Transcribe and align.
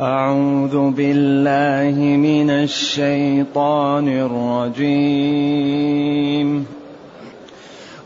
أعوذ 0.00 0.90
بالله 0.90 2.16
من 2.16 2.50
الشيطان 2.50 4.08
الرجيم. 4.78 6.66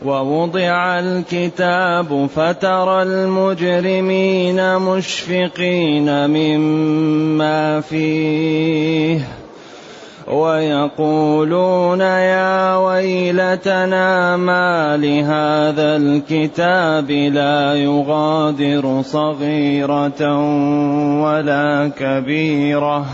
ووضع 0.05 0.99
الكتاب 0.99 2.29
فترى 2.35 3.03
المجرمين 3.03 4.77
مشفقين 4.77 6.29
مما 6.29 7.81
فيه. 7.81 9.38
ويقولون 10.29 12.01
يا 12.01 12.77
ويلتنا 12.77 14.37
ما 14.37 14.97
لهذا 14.97 15.95
الكتاب 15.95 17.11
لا 17.11 17.73
يغادر 17.73 19.01
صغيرة 19.01 20.21
ولا 21.23 21.91
كبيرة. 21.99 23.05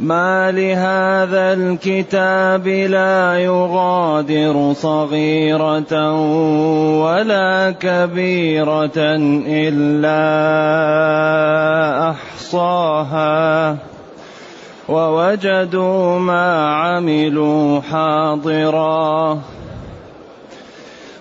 ما 0.00 0.50
لهذا 0.50 1.52
الكتاب 1.52 2.68
لا 2.68 3.38
يغادر 3.38 4.72
صغيرة 4.72 6.12
ولا 7.04 7.70
كبيرة 7.80 8.98
إلا 9.46 10.20
أحصاها. 12.10 13.91
ووجدوا 14.92 16.18
ما 16.18 16.68
عملوا 16.74 17.80
حاضرا. 17.80 19.38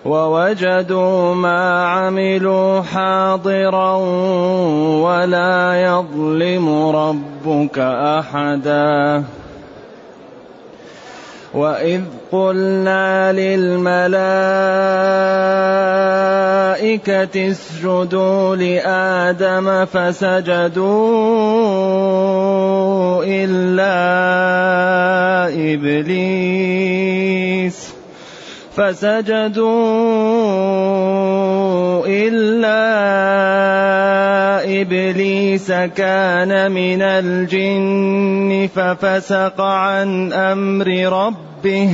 ووجدوا 0.05 1.35
ما 1.35 1.87
عملوا 1.87 2.81
حاضرا 2.81 3.95
ولا 5.01 5.81
يظلم 5.81 6.89
ربك 6.89 7.79
أحدا. 8.19 9.23
واذ 11.53 12.01
قلنا 12.31 13.33
للملائكه 13.33 14.11
اسجدوا 17.51 18.55
لادم 18.55 19.85
فسجدوا 19.85 21.21
الا 23.23 23.97
ابليس 25.73 27.11
فسجدوا 28.75 30.40
الا 32.07 32.81
ابليس 34.81 35.71
كان 35.71 36.71
من 36.71 37.01
الجن 37.01 38.69
ففسق 38.75 39.61
عن 39.61 40.33
أمر 40.33 40.87
ربه 40.87 41.89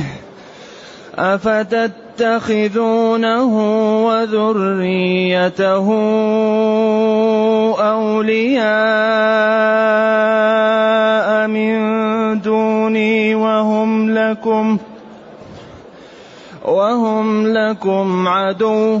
افتتخذونه 2.18 2.74
وذريته 4.06 5.86
اولياء 7.80 8.68
من 11.46 11.78
دوني 12.40 13.34
وهم 13.34 14.10
لكم 14.10 14.78
وهم 16.64 17.46
لكم 17.46 18.28
عدو 18.28 19.00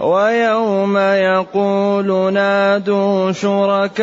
ويوم 0.00 0.98
يقول 0.98 2.32
نادوا 2.32 3.32
شركائي 3.32 3.94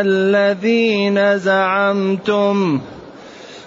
الذين 0.00 1.38
زعمتم 1.38 2.80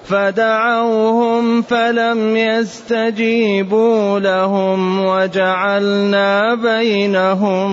فدعوهم 0.06 1.62
فلم 1.62 2.38
يستجيبوا 2.38 4.20
لهم 4.20 5.06
وجعلنا 5.06 6.56
بينهم 6.56 7.72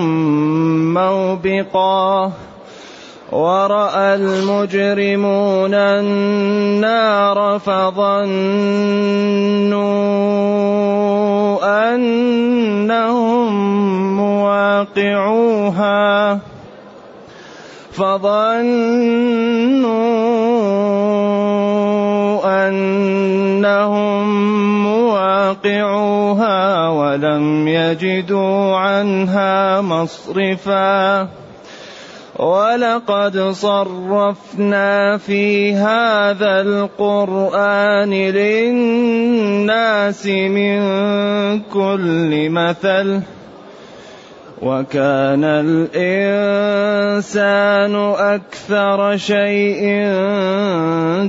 موبقا 0.95 2.33
ورأى 3.35 4.15
المجرمون 4.15 5.75
النار 5.75 7.59
فظنوا 7.59 8.35
أنهم 11.95 13.49
مواقعوها 14.17 15.95
فظنوا 17.93 18.55
أنهم 22.69 24.25
مواقعوها 24.85 26.59
ولم 26.89 27.69
يجدوا 27.69 28.77
عنها 28.77 29.81
مصرفا 29.81 31.44
ولقد 32.39 33.39
صرفنا 33.39 35.19
في 35.19 35.75
هذا 35.75 36.61
القرآن 36.61 38.11
للناس 38.11 39.47
من 40.27 40.81
كل 41.61 42.51
مثل 42.51 43.21
وكان 44.63 45.45
الإنسان 45.45 46.75
أكثر 48.19 49.17
شيء 49.17 49.83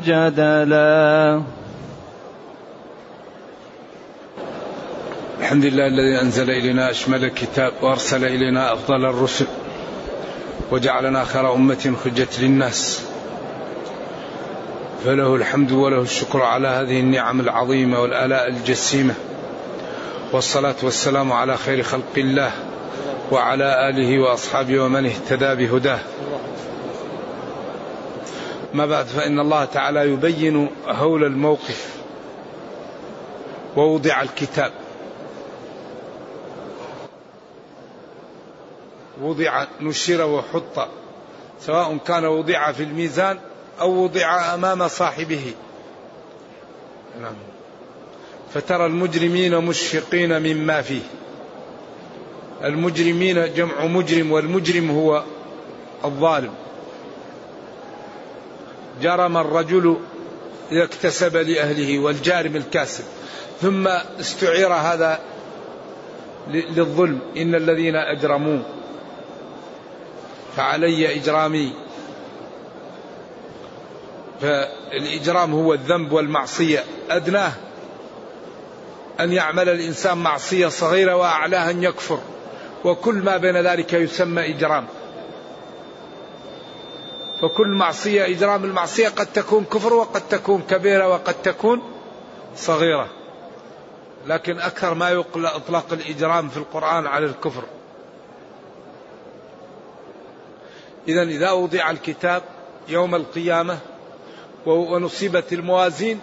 جدلا. 0.05 1.41
الحمد 5.39 5.66
لله 5.66 5.87
الذي 5.87 6.22
أنزل 6.22 6.49
إلينا 6.49 6.91
أشمل 6.91 7.23
الكتاب 7.23 7.72
وأرسل 7.81 8.25
إلينا 8.25 8.73
أفضل 8.73 9.05
الرسل. 9.05 9.47
وجعلنا 10.71 11.23
خير 11.23 11.53
أمة 11.53 11.93
خجت 12.03 12.39
للناس 12.39 13.03
فله 15.05 15.35
الحمد 15.35 15.71
وله 15.71 16.01
الشكر 16.01 16.41
على 16.41 16.67
هذه 16.67 16.99
النعم 16.99 17.39
العظيمة 17.39 18.01
والآلاء 18.01 18.47
الجسيمة 18.47 19.13
والصلاة 20.31 20.75
والسلام 20.83 21.31
على 21.31 21.57
خير 21.57 21.83
خلق 21.83 22.13
الله 22.17 22.51
وعلى 23.31 23.89
آله 23.89 24.19
وأصحابه 24.19 24.79
ومن 24.79 25.05
اهتدى 25.05 25.55
بهداه. 25.55 25.99
ما 28.73 28.85
بعد 28.85 29.05
فإن 29.05 29.39
الله 29.39 29.65
تعالى 29.65 29.99
يبين 29.99 30.69
هول 30.87 31.23
الموقف 31.23 31.95
ووضع 33.75 34.21
الكتاب. 34.21 34.71
وضع 39.25 39.66
نشر 39.81 40.25
وحط 40.25 40.87
سواء 41.61 41.97
كان 41.97 42.25
وضع 42.25 42.72
في 42.72 42.83
الميزان 42.83 43.39
أو 43.81 44.03
وضع 44.03 44.53
أمام 44.53 44.87
صاحبه. 44.87 45.53
نعم. 47.22 47.35
فترى 48.53 48.85
المجرمين 48.85 49.57
مشفقين 49.57 50.39
مما 50.39 50.81
فيه. 50.81 51.01
المجرمين 52.63 53.53
جمع 53.53 53.85
مجرم 53.85 54.31
والمجرم 54.31 54.91
هو 54.91 55.23
الظالم 56.05 56.53
جرم 59.01 59.37
الرجل 59.37 59.97
إذا 60.71 60.83
اكتسب 60.83 61.37
لأهله 61.37 61.99
والجارم 61.99 62.55
الكاسب 62.55 63.03
ثم 63.61 63.87
استعير 64.19 64.73
هذا 64.73 65.19
للظلم 66.47 67.19
إن 67.37 67.55
الذين 67.55 67.95
أجرموا 67.95 68.59
فعلي 70.55 71.16
إجرامي. 71.16 71.73
فالإجرام 74.41 75.53
هو 75.53 75.73
الذنب 75.73 76.11
والمعصية. 76.11 76.84
أدناه 77.09 77.52
أن 79.19 79.34
يعمل 79.34 79.69
الإنسان 79.69 80.17
معصية 80.17 80.67
صغيرة 80.67 81.16
وأعلاها 81.16 81.72
أن 81.72 81.84
يكفر. 81.84 82.19
وكل 82.84 83.16
ما 83.16 83.37
بين 83.37 83.57
ذلك 83.57 83.93
يسمى 83.93 84.49
إجرام. 84.49 84.85
فكل 87.41 87.67
معصية 87.67 88.25
إجرام. 88.25 88.63
المعصية 88.63 89.07
قد 89.09 89.25
تكون 89.25 89.66
كفر 89.66 89.93
وقد 89.93 90.22
تكون 90.29 90.61
كبيرة 90.69 91.07
وقد 91.07 91.34
تكون 91.43 91.81
صغيرة. 92.55 93.09
لكن 94.28 94.59
أكثر 94.59 94.93
ما 94.93 95.09
يطلق 95.09 95.93
الإجرام 95.93 96.49
في 96.49 96.57
القرآن 96.57 97.07
على 97.07 97.25
الكفر. 97.25 97.63
إذا 101.07 101.23
إذا 101.23 101.52
وضع 101.52 101.90
الكتاب 101.90 102.43
يوم 102.87 103.16
القيامة 103.16 103.78
ونصيبت 104.66 105.53
الموازين 105.53 106.19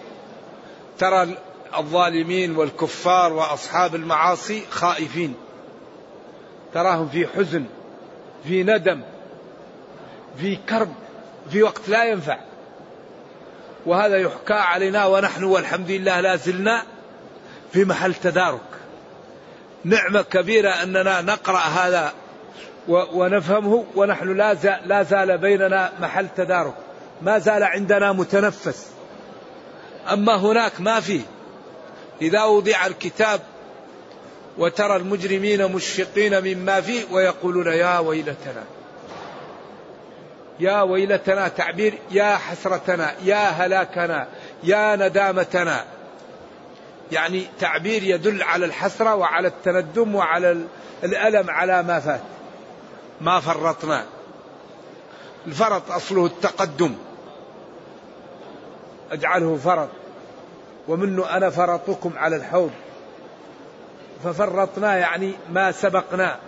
ترى 0.99 1.37
الظالمين 1.77 2.55
والكفار 2.55 3.33
وأصحاب 3.33 3.95
المعاصي 3.95 4.63
خائفين. 4.69 5.35
تراهم 6.73 7.09
في 7.09 7.27
حزن 7.27 7.65
في 8.43 8.63
ندم 8.63 9.01
في 10.37 10.55
كرب 10.55 10.93
في 11.49 11.63
وقت 11.63 11.89
لا 11.89 12.03
ينفع. 12.03 12.39
وهذا 13.85 14.17
يحكى 14.17 14.53
علينا 14.53 15.05
ونحن 15.05 15.43
والحمد 15.43 15.91
لله 15.91 16.19
لا 16.19 16.35
زلنا 16.35 16.83
في 17.73 17.85
محل 17.85 18.13
تدارك. 18.13 18.61
نعمة 19.83 20.21
كبيرة 20.21 20.69
أننا 20.69 21.21
نقرأ 21.21 21.59
هذا 21.59 22.13
ونفهمه 22.87 23.85
ونحن 23.95 24.37
لا 24.37 24.53
لا 24.85 25.03
زال 25.03 25.37
بيننا 25.37 25.91
محل 25.99 26.27
تدارك. 26.37 26.73
ما 27.21 27.39
زال 27.39 27.63
عندنا 27.63 28.11
متنفس. 28.11 28.87
أما 30.13 30.35
هناك 30.35 30.81
ما 30.81 30.99
فيه 30.99 31.21
إذا 32.21 32.43
وضع 32.43 32.85
الكتاب 32.85 33.39
وترى 34.57 34.95
المجرمين 34.95 35.71
مشفقين 35.71 36.43
مما 36.43 36.81
فيه 36.81 37.03
ويقولون 37.11 37.67
يا 37.67 37.99
ويلتنا. 37.99 38.63
يا 40.59 40.81
ويلتنا 40.81 41.47
تعبير 41.47 41.93
يا 42.11 42.35
حسرتنا 42.35 43.13
يا 43.23 43.49
هلاكنا 43.49 44.27
يا 44.63 44.95
ندامتنا. 44.95 45.85
يعني 47.11 47.45
تعبير 47.59 48.03
يدل 48.03 48.43
على 48.43 48.65
الحسرة 48.65 49.15
وعلى 49.15 49.47
التندم 49.47 50.15
وعلى 50.15 50.57
الألم 51.03 51.49
على 51.49 51.83
ما 51.83 51.99
فات. 51.99 52.21
ما 53.23 53.39
فرطنا. 53.39 54.05
الفرط 55.47 55.91
أصله 55.91 56.25
التقدم. 56.25 56.95
أجعله 59.11 59.57
فرط. 59.57 59.89
ومنه 60.87 61.37
أنا 61.37 61.49
فرطكم 61.49 62.11
على 62.17 62.35
الحوض. 62.35 62.71
ففرطنا 64.23 64.97
يعني 64.97 65.33
ما 65.51 65.71
سبقنا. 65.71 66.39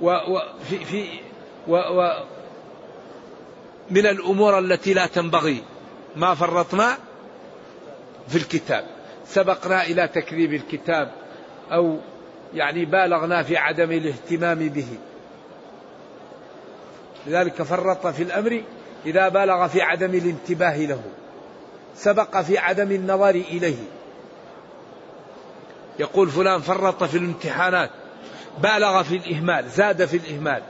وفي 0.00 0.84
في 0.84 1.20
و 1.68 1.76
و 1.76 2.24
من 3.90 4.06
الأمور 4.06 4.58
التي 4.58 4.94
لا 4.94 5.06
تنبغي. 5.06 5.62
ما 6.16 6.34
فرطنا 6.34 6.98
في 8.28 8.36
الكتاب. 8.36 8.84
سبقنا 9.26 9.82
إلى 9.82 10.08
تكذيب 10.08 10.52
الكتاب 10.54 11.12
أو 11.72 11.98
يعني 12.54 12.84
بالغنا 12.84 13.42
في 13.42 13.56
عدم 13.56 13.92
الاهتمام 13.92 14.68
به. 14.68 14.98
لذلك 17.26 17.62
فرط 17.62 18.06
في 18.06 18.22
الأمر 18.22 18.62
إذا 19.06 19.28
بالغ 19.28 19.68
في 19.68 19.82
عدم 19.82 20.14
الانتباه 20.14 20.76
له 20.76 21.02
سبق 21.96 22.40
في 22.40 22.58
عدم 22.58 22.92
النظر 22.92 23.30
إليه. 23.30 23.84
يقول 25.98 26.30
فلان 26.30 26.60
فرط 26.60 27.04
في 27.04 27.18
الامتحانات 27.18 27.90
بالغ 28.58 29.02
في 29.02 29.16
الإهمال 29.16 29.68
زاد 29.68 30.04
في 30.04 30.16
الإهمال. 30.16 30.62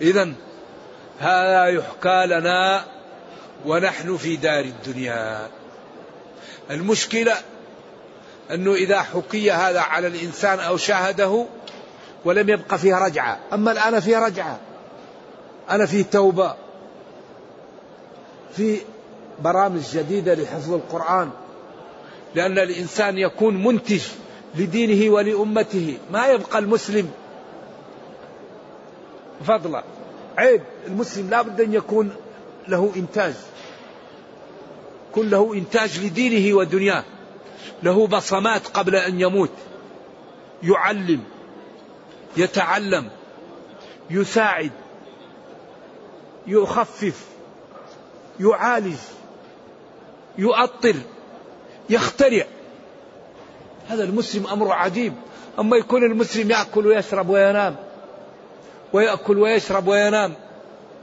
إذا 0.00 0.32
هذا 1.18 1.66
يحكى 1.66 2.26
لنا 2.26 2.84
ونحن 3.66 4.16
في 4.16 4.36
دار 4.36 4.64
الدنيا. 4.64 5.48
المشكلة 6.70 7.34
أنه 8.50 8.74
إذا 8.74 9.02
حكي 9.02 9.52
هذا 9.52 9.80
على 9.80 10.06
الإنسان 10.06 10.60
أو 10.60 10.76
شاهده 10.76 11.46
ولم 12.24 12.48
يبق 12.48 12.74
فيه 12.74 12.94
رجعة. 12.94 13.38
أما 13.52 13.72
الآن 13.72 14.00
فيه 14.00 14.18
رجعة. 14.18 14.58
أنا 15.70 15.86
في 15.86 16.04
توبة. 16.04 16.54
في 18.52 18.80
برامج 19.42 19.80
جديدة 19.92 20.34
لحفظ 20.34 20.72
القرآن. 20.72 21.30
لأن 22.34 22.58
الإنسان 22.58 23.18
يكون 23.18 23.64
منتج 23.64 24.02
لدينه 24.54 25.12
ولأمته. 25.14 25.98
ما 26.10 26.26
يبقى 26.26 26.58
المسلم. 26.58 27.10
فضلا 29.44 29.84
عيب. 30.38 30.62
المسلم 30.86 31.30
لا 31.30 31.42
بد 31.42 31.60
أن 31.60 31.74
يكون 31.74 32.10
له 32.68 32.92
إنتاج. 32.96 33.34
كن 35.14 35.30
له 35.30 35.54
إنتاج 35.54 36.04
لدينه 36.04 36.56
ودنياه. 36.56 37.04
له 37.82 38.06
بصمات 38.06 38.66
قبل 38.66 38.96
أن 38.96 39.20
يموت. 39.20 39.50
يعلم. 40.62 41.20
يتعلم 42.36 43.10
يساعد 44.10 44.72
يخفف 46.46 47.24
يعالج 48.40 48.96
يؤطر 50.38 50.94
يخترع. 51.90 52.44
هذا 53.88 54.04
المسلم 54.04 54.46
أمر 54.46 54.72
عجيب. 54.72 55.12
أما 55.58 55.76
يكون 55.76 56.04
المسلم 56.04 56.50
يأكل 56.50 56.86
ويشرب 56.86 57.28
وينام 57.28 57.76
ويأكل 58.92 59.38
ويشرب 59.38 59.88
وينام 59.88 60.34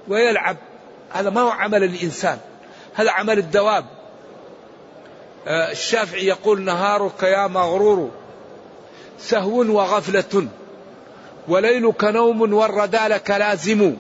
ويلعب 0.08 0.58
هذا 1.12 1.30
ما 1.30 1.42
هو 1.42 1.50
عمل 1.50 1.84
الإنسان. 1.84 2.38
هذا 2.94 3.12
عمل 3.12 3.38
الدواب. 3.38 3.86
آه، 5.48 5.72
الشافعي 5.72 6.26
يقول 6.26 6.62
نهارك 6.62 7.24
يا 7.24 7.48
مغرور 7.48 8.12
سهو 9.20 9.60
وغفلة. 9.60 10.48
وليلك 11.48 12.04
نوم 12.04 12.54
والردى 12.54 12.98
لك 12.98 13.30
لازم 13.30 13.96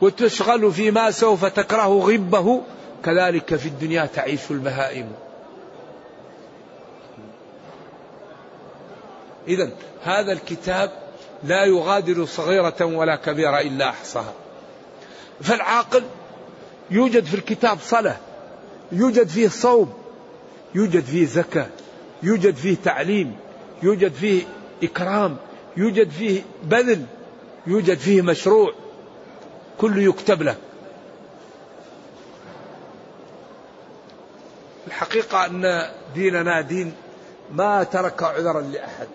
وتشغل 0.00 0.72
فيما 0.72 1.10
سوف 1.10 1.44
تكره 1.44 1.88
غبه. 1.88 2.62
كذلك 3.04 3.56
في 3.56 3.68
الدنيا 3.68 4.06
تعيش 4.06 4.50
البهائم. 4.50 5.12
إذا 9.48 9.70
هذا 10.02 10.32
الكتاب 10.32 10.90
لا 11.44 11.64
يغادر 11.64 12.24
صغيرة 12.24 12.84
ولا 12.84 13.16
كبيرة 13.16 13.60
إلا 13.60 13.88
أحصاها. 13.88 14.32
فالعاقل 15.40 16.04
يوجد 16.90 17.24
في 17.24 17.34
الكتاب 17.34 17.78
صلاة 17.82 18.16
يوجد 18.92 19.28
فيه 19.28 19.48
صوم 19.48 19.92
يوجد 20.74 21.04
فيه 21.04 21.26
زكاة 21.26 21.66
يوجد 22.22 22.54
فيه 22.54 22.76
تعليم 22.84 23.36
يوجد 23.82 24.12
فيه 24.12 24.42
إكرام 24.82 25.36
يوجد 25.76 26.10
فيه 26.10 26.42
بذل 26.62 27.06
يوجد 27.66 27.98
فيه 27.98 28.22
مشروع 28.22 28.72
كله 29.78 30.02
يكتب 30.02 30.42
لك 30.42 30.56
الحقيقة 34.86 35.46
أن 35.46 35.90
ديننا 36.14 36.60
دين 36.60 36.94
ما 37.52 37.84
ترك 37.84 38.22
عذرا 38.22 38.60
لأحد 38.60 39.08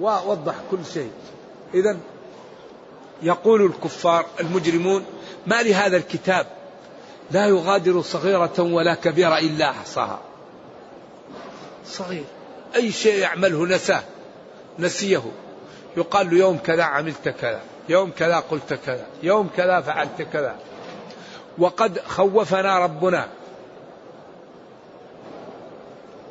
ووضح 0.00 0.54
كل 0.70 0.78
شيء. 0.94 1.10
إذا 1.74 1.96
يقول 3.22 3.66
الكفار 3.66 4.26
المجرمون 4.40 5.04
ما 5.46 5.62
لهذا 5.62 5.96
الكتاب 5.96 6.46
لا 7.30 7.46
يغادر 7.46 8.02
صغيرة 8.02 8.54
ولا 8.58 8.94
كبيرة 8.94 9.38
إلا 9.38 9.70
أحصاها. 9.70 10.20
صغير. 11.86 12.24
أي 12.74 12.92
شيء 12.92 13.18
يعمله 13.18 13.66
نساه 13.66 14.02
نسيه. 14.78 15.22
يقال 15.96 16.30
له 16.30 16.38
يوم 16.38 16.58
كذا 16.58 16.82
عملت 16.82 17.28
كذا 17.28 17.60
يوم 17.88 18.10
كذا 18.18 18.36
قلت 18.36 18.74
كذا 18.74 19.06
يوم 19.22 19.50
كذا 19.56 19.80
فعلت 19.80 20.22
كذا. 20.22 20.56
وقد 21.58 21.98
خوفنا 21.98 22.78
ربنا 22.78 23.28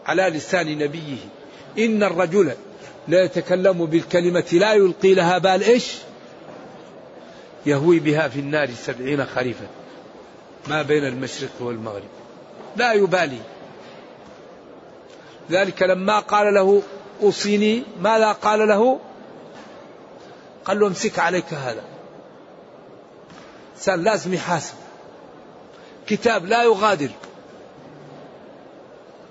على 0.05 0.23
لسان 0.23 0.77
نبيه. 0.77 1.17
إن 1.79 2.03
الرجل 2.03 2.53
لا 3.07 3.23
يتكلم 3.23 3.85
بالكلمة 3.85 4.45
لا 4.51 4.73
يلقي 4.73 5.13
لها 5.13 5.37
بال 5.37 5.63
إيش؟ 5.63 5.97
يهوي 7.65 7.99
بها 7.99 8.27
في 8.27 8.39
النار 8.39 8.69
سبعين 8.71 9.25
خريفا. 9.25 9.67
ما 10.67 10.81
بين 10.81 11.05
المشرق 11.05 11.51
والمغرب. 11.59 12.09
لا 12.75 12.93
يبالي. 12.93 13.39
ذلك 15.51 15.83
لما 15.83 16.19
قال 16.19 16.53
له 16.53 16.81
أوصيني 17.21 17.83
ماذا 18.01 18.31
قال 18.31 18.67
له؟ 18.67 18.99
قال 20.65 20.79
له 20.79 20.87
امسك 20.87 21.19
عليك 21.19 21.53
هذا. 21.53 21.83
إنسان 23.75 24.03
لازم 24.03 24.33
يحاسب. 24.33 24.75
كتاب 26.07 26.45
لا 26.45 26.63
يغادر. 26.63 27.09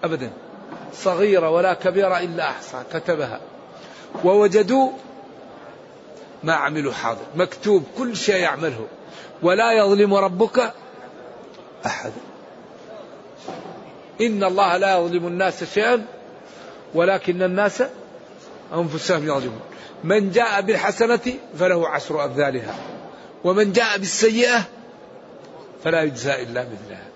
أبدا. 0.04 0.30
صغيرة 0.94 1.50
ولا 1.50 1.74
كبيرة 1.74 2.18
إلا 2.18 2.50
أحصى. 2.50 2.82
كتبها. 2.92 3.40
ووجدوا 4.24 4.90
ما 6.42 6.52
عملوا 6.52 6.92
حاضر. 6.92 7.24
مكتوب 7.36 7.84
كل 7.98 8.16
شيء 8.16 8.36
يعمله. 8.36 8.86
ولا 9.42 9.72
يظلم 9.72 10.14
ربك 10.14 10.72
أحد. 11.86 12.12
إن 14.20 14.44
الله 14.44 14.76
لا 14.76 14.98
يظلم 14.98 15.26
الناس 15.26 15.64
شيئا 15.64 16.06
ولكن 16.94 17.42
الناس 17.42 17.82
أنفسهم 18.74 19.24
يظلمون. 19.24 19.71
من 20.04 20.30
جاء 20.30 20.60
بالحسنة 20.60 21.34
فله 21.58 21.88
عشر 21.88 22.24
أمثالها 22.24 22.74
ومن 23.44 23.72
جاء 23.72 23.98
بالسيئة 23.98 24.64
فلا 25.84 26.02
يجزى 26.02 26.42
إلا 26.42 26.66
مثلها. 26.72 27.06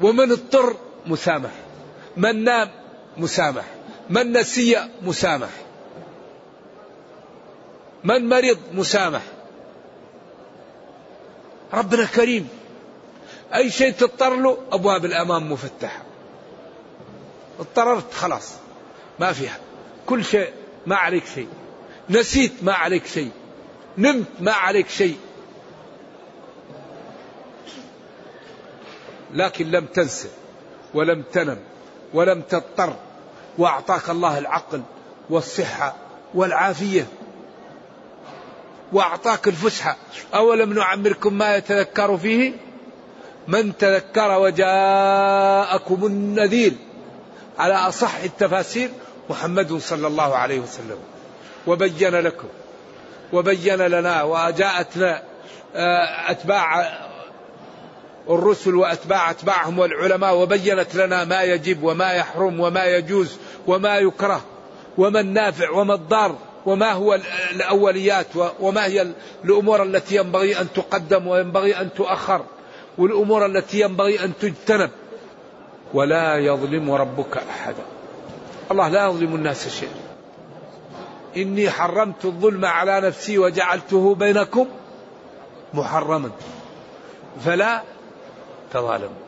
ومن 0.00 0.32
اضطر 0.32 0.76
مسامح 1.06 1.50
من 2.16 2.44
نام 2.44 2.70
مسامح 3.16 3.64
من 4.10 4.32
نسي 4.32 4.88
مسامح 5.02 5.48
من 8.04 8.28
مرض 8.28 8.58
مسامح. 8.72 9.22
ربنا 11.74 12.04
كريم 12.04 12.48
أي 13.54 13.70
شيء 13.70 13.92
تضطر 13.92 14.36
له 14.36 14.58
أبواب 14.72 15.04
الأمام 15.04 15.52
مفتحة. 15.52 16.02
اضطررت 17.60 18.12
خلاص 18.12 18.52
ما 19.20 19.32
فيها. 19.32 19.58
كل 20.06 20.24
شيء 20.24 20.52
ما 20.86 20.96
عليك 20.96 21.24
شيء. 21.34 21.48
نسيت 22.10 22.52
ما 22.62 22.72
عليك 22.72 23.06
شيء. 23.06 23.30
نمت 23.98 24.26
ما 24.40 24.52
عليك 24.52 24.88
شيء. 24.88 25.16
لكن 29.34 29.70
لم 29.70 29.84
تنسى 29.84 30.28
ولم 30.94 31.22
تنم 31.32 31.58
ولم 32.14 32.40
تضطر. 32.40 32.96
وأعطاك 33.58 34.10
الله 34.10 34.38
العقل 34.38 34.82
والصحة 35.30 35.96
والعافية. 36.34 37.06
وأعطاك 38.92 39.48
الفسحة. 39.48 39.96
أولم 40.34 40.72
نعمركم 40.72 41.34
ما 41.34 41.56
يتذكر 41.56 42.16
فيه؟ 42.16 42.52
من 43.48 43.76
تذكر 43.76 44.38
وجاءكم 44.38 46.06
النذير. 46.06 46.72
على 47.58 47.74
أصح 47.74 48.14
التفاسير 48.16 48.90
محمد 49.30 49.76
صلى 49.76 50.06
الله 50.06 50.36
عليه 50.36 50.60
وسلم. 50.60 50.98
وبين 51.66 52.14
لكم 52.14 52.48
وبين 53.32 53.82
لنا 53.82 54.22
وجاءتنا 54.22 55.22
آه، 55.76 56.30
أتباع 56.30 56.98
الرسل 58.30 58.74
وأتباع 58.74 59.30
أتباعهم 59.30 59.78
والعلماء 59.78 60.36
وبينت 60.36 60.94
لنا 60.94 61.24
ما 61.24 61.42
يجب 61.42 61.82
وما 61.82 62.12
يحرم 62.12 62.60
وما 62.60 62.84
يجوز 62.84 63.36
وما 63.66 63.98
يكره 63.98 64.44
وما 64.98 65.20
النافع 65.20 65.70
وما 65.70 65.94
الضار 65.94 66.38
وما 66.66 66.92
هو 66.92 67.18
الأوليات 67.52 68.26
وما 68.60 68.86
هي 68.86 69.12
الأمور 69.44 69.82
التي 69.82 70.16
ينبغي 70.16 70.60
أن 70.60 70.72
تقدم 70.72 71.26
وينبغي 71.26 71.80
أن 71.80 71.94
تؤخر 71.96 72.44
والأمور 72.98 73.46
التي 73.46 73.80
ينبغي 73.80 74.24
أن 74.24 74.32
تجتنب. 74.40 74.90
ولا 75.94 76.36
يظلم 76.36 76.90
ربك 76.90 77.36
أحدا. 77.36 77.93
الله 78.70 78.88
لا 78.88 79.06
يظلم 79.06 79.34
الناس 79.34 79.68
شيئا. 79.68 80.04
إني 81.36 81.70
حرمت 81.70 82.24
الظلم 82.24 82.64
على 82.64 83.00
نفسي 83.00 83.38
وجعلته 83.38 84.14
بينكم 84.14 84.66
محرما. 85.74 86.30
فلا 87.44 87.82
تظالموا. 88.72 89.24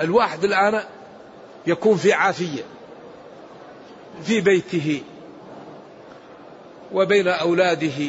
الواحد 0.00 0.44
الآن 0.44 0.82
يكون 1.66 1.96
في 1.96 2.12
عافية 2.12 2.62
في 4.22 4.40
بيته 4.40 5.02
وبين 6.92 7.28
أولاده 7.28 8.04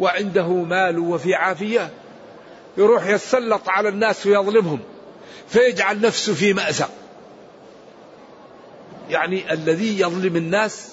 وعنده 0.00 0.48
مال 0.48 0.98
وفي 0.98 1.34
عافية 1.34 1.90
يروح 2.76 3.06
يتسلط 3.06 3.68
على 3.68 3.88
الناس 3.88 4.26
ويظلمهم 4.26 4.80
فيجعل 5.48 6.00
نفسه 6.00 6.34
في 6.34 6.52
مأزق. 6.52 6.90
يعني 9.10 9.52
الذي 9.52 10.00
يظلم 10.00 10.36
الناس. 10.36 10.92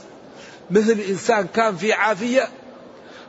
مثل 0.71 0.99
إنسان 1.09 1.47
كان 1.47 1.75
في 1.75 1.93
عافية 1.93 2.49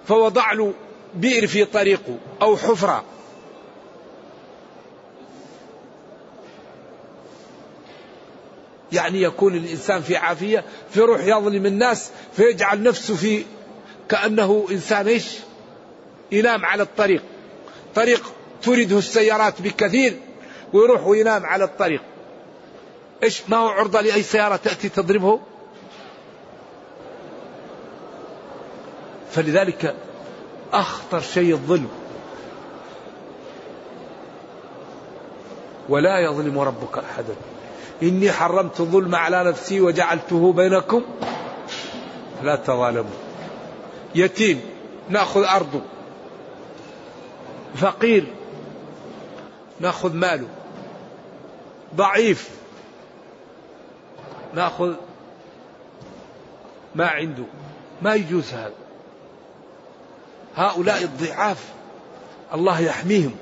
فوضع 0.08 0.52
له 0.52 0.74
بئر 1.14 1.46
في 1.46 1.64
طريقه 1.64 2.18
أو 2.42 2.56
حفرة. 2.56 3.04
يعني 8.92 9.22
يكون 9.22 9.54
الإنسان 9.54 10.02
في 10.02 10.16
عافية 10.16 10.64
فيروح 10.90 11.20
يظلم 11.20 11.66
الناس 11.66 12.10
فيجعل 12.36 12.82
نفسه 12.82 13.14
في 13.14 13.44
كأنه 14.08 14.66
إنسان 14.70 15.06
إيش؟ 15.06 15.26
ينام 16.32 16.64
على 16.64 16.82
الطريق. 16.82 17.22
طريق 17.94 18.32
تريده 18.62 18.98
السيارات 18.98 19.62
بكثير 19.62 20.16
ويروح 20.72 21.06
وينام 21.06 21.46
على 21.46 21.64
الطريق. 21.64 22.02
إيش 23.22 23.42
ما 23.48 23.56
هو 23.56 23.68
عرضة 23.68 24.00
لأي 24.00 24.22
سيارة 24.22 24.56
تأتي 24.56 24.88
تضربه؟ 24.88 25.40
فلذلك 29.30 29.94
أخطر 30.72 31.20
شيء 31.20 31.52
الظلم. 31.52 31.88
ولا 35.88 36.18
يظلم 36.18 36.58
ربك 36.58 36.98
أحدا. 36.98 37.34
إني 38.02 38.32
حرمت 38.32 38.80
الظلم 38.80 39.14
على 39.14 39.44
نفسي 39.44 39.80
وجعلته 39.80 40.52
بينكم. 40.52 41.02
لا 42.42 42.56
تظالموا. 42.56 43.10
يتيم 44.14 44.60
نأخذ 45.08 45.44
أرضه. 45.44 45.80
فقير 47.76 48.26
نأخذ 49.80 50.14
ماله. 50.14 50.48
ضعيف 51.96 52.50
ناخذ 54.56 54.94
ما 56.94 57.06
عنده. 57.06 57.44
ما 58.02 58.14
يجوز 58.14 58.52
هذا. 58.52 58.74
هؤلاء 60.56 61.02
الضعاف 61.02 61.64
الله 62.54 62.80
يحميهم. 62.80 63.36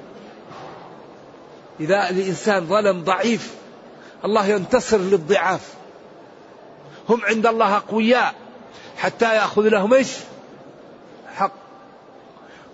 إذا 1.81 2.11
الإنسان 2.11 2.67
ظلم 2.67 3.05
ضعيف 3.05 3.55
الله 4.25 4.47
ينتصر 4.47 4.99
للضعاف. 4.99 5.75
هم 7.09 7.21
عند 7.25 7.47
الله 7.47 7.77
أقوياء 7.77 8.35
حتى 8.97 9.35
يأخذ 9.35 9.69
لهم 9.69 9.95
إيش؟ 9.95 10.17
حق. 11.35 11.53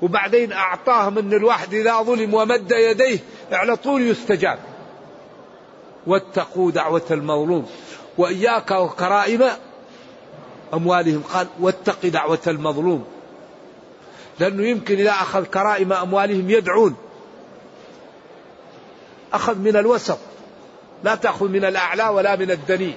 وبعدين 0.03 0.53
أعطاهم 0.53 1.19
أن 1.19 1.33
الواحد 1.33 1.75
إذا 1.75 2.03
ظلم 2.03 2.35
ومد 2.35 2.73
يديه 2.73 3.19
على 3.53 3.77
طول 3.77 4.03
يستجاب. 4.03 4.59
واتقوا 6.07 6.71
دعوة 6.71 7.03
المظلوم. 7.11 7.71
وإياك 8.21 8.71
وكرائم 8.71 9.45
أموالهم. 10.75 11.23
قال 11.33 11.47
واتق 11.61 12.07
دعوة 12.07 12.39
المظلوم. 12.47 13.05
لأنه 14.41 14.69
يمكن 14.69 14.99
إذا 14.99 15.11
أخذ 15.11 15.45
كرائم 15.45 15.93
أموالهم 15.93 16.51
يدعون. 16.51 16.97
أخذ 19.33 19.59
من 19.59 19.77
الوسط. 19.77 20.19
لا 21.05 21.15
تأخذ 21.15 21.49
من 21.49 21.65
الأعلى 21.65 22.09
ولا 22.09 22.37
من 22.37 22.51
الدني 22.51 22.95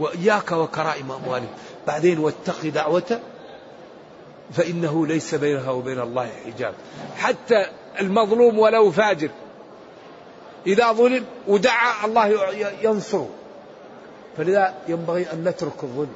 وإياك 0.00 0.52
وكرائم 0.52 1.12
أموالهم. 1.12 1.48
بعدين 1.86 2.18
واتق 2.18 2.66
دعوة 2.66 3.20
فإنه 4.52 5.06
ليس 5.06 5.34
بينها 5.34 5.70
وبين 5.70 6.00
الله 6.00 6.30
حجاب. 6.46 6.74
حتى 7.16 7.66
المظلوم 8.00 8.58
ولو 8.58 8.90
فاجر. 8.90 9.30
إذا 10.66 10.92
ظلم 10.92 11.24
ودعا 11.48 12.06
الله 12.06 12.26
ينصره. 12.82 13.28
فلذا 14.36 14.74
ينبغي 14.88 15.32
أن 15.32 15.44
نترك 15.44 15.84
الظلم. 15.84 16.14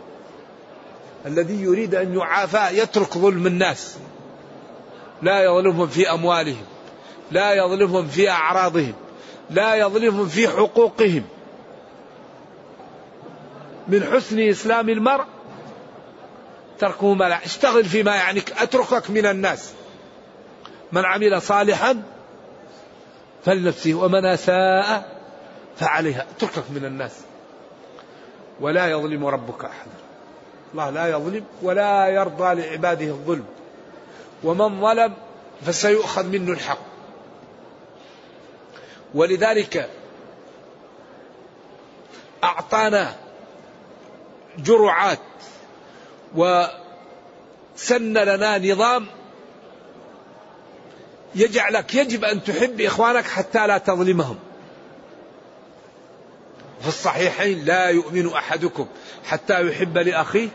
الذي 1.26 1.62
يريد 1.62 1.94
أن 1.94 2.18
يعافى 2.18 2.78
يترك 2.78 3.18
ظلم 3.18 3.46
الناس. 3.46 3.96
لا 5.22 5.44
يظلمهم 5.44 5.86
في 5.86 6.10
أموالهم 6.10 6.64
لا 7.30 7.54
يظلمهم 7.54 8.08
في 8.08 8.30
أعراضهم 8.30 8.94
لا 9.50 9.74
يظلمهم 9.74 10.28
في 10.28 10.48
حقوقهم. 10.48 11.22
من 13.88 14.04
حسن 14.04 14.40
إسلام 14.40 14.88
المرء 14.88 15.24
تركه 16.78 17.14
ما 17.14 17.24
لا 17.24 17.44
اشتغل 17.44 17.84
فيما 17.84 18.16
يعنيك 18.16 18.52
أتركك 18.52 19.10
من 19.10 19.26
الناس. 19.26 19.72
من 20.92 21.04
عمل 21.04 21.42
صالحا 21.42 22.02
فلنفسه 23.44 23.94
ومن 23.94 24.24
أساء 24.24 25.18
فعليها 25.76 26.26
اتركك 26.36 26.70
من 26.70 26.84
الناس. 26.84 27.12
ولا 28.60 28.86
يظلم 28.86 29.26
ربك 29.26 29.64
أحدا 29.64 29.90
الله 30.72 30.90
لا 30.90 31.06
يظلم 31.08 31.44
ولا 31.62 32.08
يرضى 32.08 32.54
لعباده 32.54 33.06
الظلم. 33.06 33.44
ومن 34.44 34.80
ظلم 34.80 35.14
فسيؤخذ 35.66 36.26
منه 36.26 36.52
الحق. 36.52 36.78
ولذلك 39.14 39.90
أعطانا 42.44 43.16
جرعات 44.58 45.18
وسن 46.36 48.12
لنا 48.12 48.58
نظام 48.58 49.06
يجعلك 51.34 51.94
يجب 51.94 52.24
أن 52.24 52.44
تحب 52.44 52.80
إخوانك 52.80 53.24
حتى 53.24 53.66
لا 53.66 53.78
تظلمهم. 53.78 54.38
في 56.80 56.88
الصحيحين 56.88 57.64
لا 57.64 57.88
يؤمن 57.88 58.32
أحدكم 58.32 58.86
حتى 59.24 59.68
يحب 59.68 59.98
لأخيه 59.98 60.48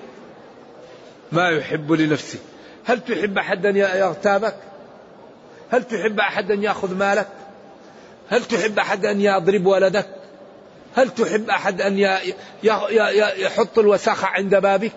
ما 1.31 1.49
يحب 1.49 1.91
لنفسه. 1.91 2.39
هل 2.85 2.99
تحب 2.99 3.37
أن 3.65 3.77
يغتابك؟ 3.77 4.55
هل 5.71 5.83
تحب 5.83 6.19
أحد 6.19 6.51
أن 6.51 6.63
يأخذ 6.63 6.95
مالك؟ 6.95 7.27
هل 8.29 8.43
تحب 8.45 8.79
أحد 8.79 9.05
أن 9.05 9.21
يضرب 9.21 9.65
ولدك؟ 9.65 10.07
هل 10.95 11.09
تحب 11.09 11.49
أحد 11.49 11.81
أن 11.81 11.97
يحط 13.37 13.79
الوساخة 13.79 14.27
عند 14.27 14.55
بابك؟ 14.55 14.91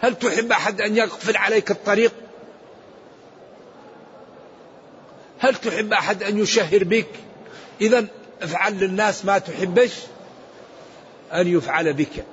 هل 0.00 0.14
تحب 0.14 0.52
أحد 0.52 0.80
أن 0.80 0.96
يقفل 0.96 1.36
عليك 1.36 1.70
الطريق؟ 1.70 2.12
هل 5.38 5.54
تحب 5.54 5.92
أحد 5.92 6.22
أن 6.22 6.38
يشهر 6.38 6.84
بك؟ 6.84 7.08
إذا 7.80 8.06
افعل 8.42 8.78
للناس 8.78 9.24
ما 9.24 9.38
تحبش 9.38 9.92
أن 11.32 11.48
يفعل 11.48 11.92
بك. 11.92 12.24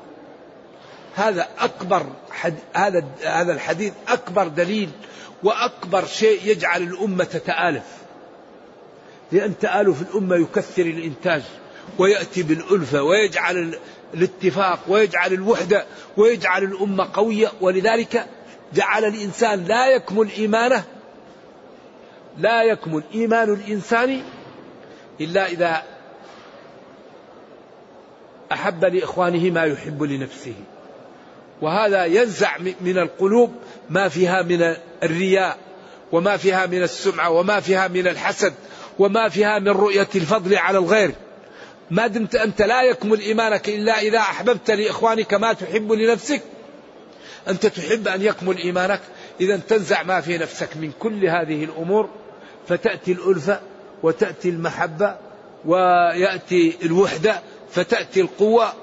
هذا 1.15 1.47
أكبر 1.59 2.05
حد 2.31 2.55
هذا 2.73 3.05
هذا 3.23 3.53
الحديث 3.53 3.93
أكبر 4.07 4.47
دليل 4.47 4.89
وأكبر 5.43 6.05
شيء 6.05 6.39
يجعل 6.45 6.81
الأمة 6.81 7.23
تتآلف. 7.23 7.83
لأن 9.31 9.57
تآلف 9.57 10.01
الأمة 10.01 10.35
يكثر 10.35 10.81
الإنتاج 10.81 11.41
ويأتي 11.97 12.43
بالألفة 12.43 13.03
ويجعل 13.03 13.77
الاتفاق 14.13 14.79
ويجعل 14.87 15.33
الوحدة 15.33 15.85
ويجعل 16.17 16.63
الأمة 16.63 17.09
قوية. 17.13 17.51
ولذلك 17.61 18.25
جعل 18.73 19.05
الإنسان 19.05 19.63
لا 19.63 19.87
يكمل 19.87 20.29
إيمانه 20.37 20.83
لا 22.37 22.63
يكمل 22.63 23.03
إيمان 23.13 23.53
الإنسان 23.53 24.21
إلا 25.21 25.47
إذا 25.47 25.83
أحب 28.51 28.86
لإخوانه 28.86 29.50
ما 29.50 29.63
يحب 29.63 30.04
لنفسه. 30.04 30.54
وهذا 31.62 32.06
ينزع 32.06 32.58
من 32.82 32.98
القلوب 32.98 33.56
ما 33.89 34.10
فيها 34.10 34.42
من 34.42 34.75
الرياء 35.04 35.58
وما 36.12 36.38
فيها 36.38 36.66
من 36.66 36.84
السمعة 36.84 37.30
وما 37.30 37.60
فيها 37.60 37.88
من 37.88 38.08
الحسد 38.08 38.54
وما 39.00 39.30
فيها 39.30 39.60
من 39.60 39.70
رؤية 39.70 40.08
الفضل 40.16 40.56
على 40.56 40.77
الغير. 40.77 41.12
ما 41.92 42.08
دمت 42.08 42.36
أنت 42.36 42.62
لا 42.62 42.84
يكمل 42.84 43.20
إيمانك 43.20 43.70
إلا 43.70 44.01
إذا 44.01 44.20
أحببت 44.20 44.72
لإخوانك 44.72 45.34
ما 45.34 45.54
تحب 45.54 45.92
لنفسك. 45.92 46.42
أنت 47.48 47.66
تحب 47.66 48.08
أن 48.08 48.22
يكمل 48.22 48.58
إيمانك. 48.58 49.01
إذا 49.42 49.58
تنزع 49.58 50.04
ما 50.04 50.22
في 50.22 50.38
نفسك 50.38 50.77
من 50.77 50.92
كل 51.00 51.25
هذه 51.25 51.63
الأمور 51.63 52.10
فتأتي 52.68 53.12
الألفة 53.12 53.60
وتأتي 54.04 54.50
المحبة 54.50 55.16
ويأتي 55.66 56.77
الوحدة 56.84 57.42
فتأتي 57.77 58.22
القوة 58.22 58.74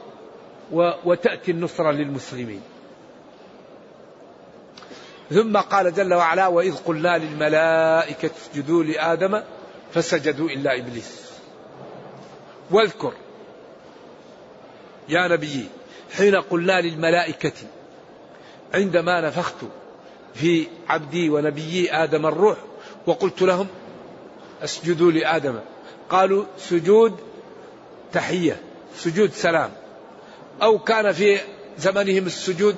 وتأتي 1.05 1.51
النصرة 1.51 1.91
للمسلمين. 1.91 2.61
ثم 5.31 5.57
قال 5.57 5.95
جل 5.95 6.15
وعلا 6.15 6.47
وإذ 6.47 6.77
قلنا 6.77 7.19
للملائكة 7.19 8.31
اسجدوا 8.37 8.85
لآدم 8.85 9.41
فسجدوا 9.95 10.49
إلا 10.49 10.79
إبليس. 10.79 11.33
واذكر 12.71 13.13
يا 15.09 15.29
نبي 15.29 15.69
حين 16.17 16.37
قلنا 16.37 16.81
للملائكة 16.81 17.53
عندما 18.75 19.21
نفخت 19.21 19.57
في 20.35 20.67
عبدي 20.89 21.31
ونبيي 21.31 21.93
آدم 21.93 22.27
الروح 22.27 22.59
وقلت 23.07 23.43
لهم 23.43 23.67
اسجدوا 24.65 25.13
لآدم. 25.13 25.61
قالوا 26.11 26.45
سجود 26.59 27.17
تحية. 28.13 28.61
سجود 28.97 29.33
سلام. 29.33 29.71
أو 30.63 30.79
كان 30.79 31.13
في 31.13 31.39
زمنهم 31.79 32.27
السجود 32.27 32.77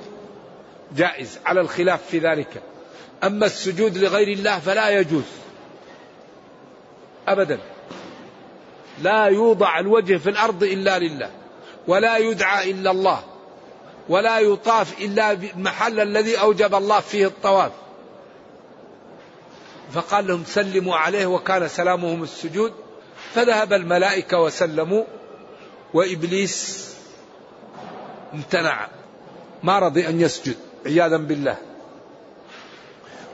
جائز 0.95 1.39
على 1.45 1.61
الخلاف 1.61 2.01
في 2.11 2.19
ذلك. 2.19 2.61
أما 3.23 3.45
السجود 3.45 3.97
لغير 3.97 4.27
الله 4.27 4.59
فلا 4.59 4.89
يجوز. 4.89 5.23
أبدا. 7.27 7.59
لا 9.01 9.25
يوضع 9.25 9.79
الوجه 9.79 10.17
في 10.17 10.29
الأرض 10.29 10.63
إلا 10.63 10.99
لله 10.99 11.31
ولا 11.87 12.17
يدعى 12.17 12.71
إلا 12.71 12.91
الله 12.91 13.23
ولا 14.09 14.39
يطاف 14.39 15.01
إلا 15.01 15.33
بالمحل 15.33 15.99
الذي 15.99 16.39
أوجب 16.39 16.75
الله 16.75 16.99
فيه 16.99 17.25
الطواف. 17.25 17.71
فقال 19.91 20.27
لهم 20.27 20.43
سلموا 20.45 20.95
عليه 20.95 21.25
وكان 21.25 21.67
سلامهم 21.67 22.23
السجود. 22.23 22.73
فذهب 23.33 23.73
الملائكة 23.73 24.41
وسلموا. 24.41 25.03
وإبليس 25.97 26.87
امتنع 28.33 28.87
ما 29.63 29.79
رضي 29.79 30.07
أن 30.07 30.21
يسجد 30.21 30.55
عياذا 30.85 31.17
بالله. 31.17 31.57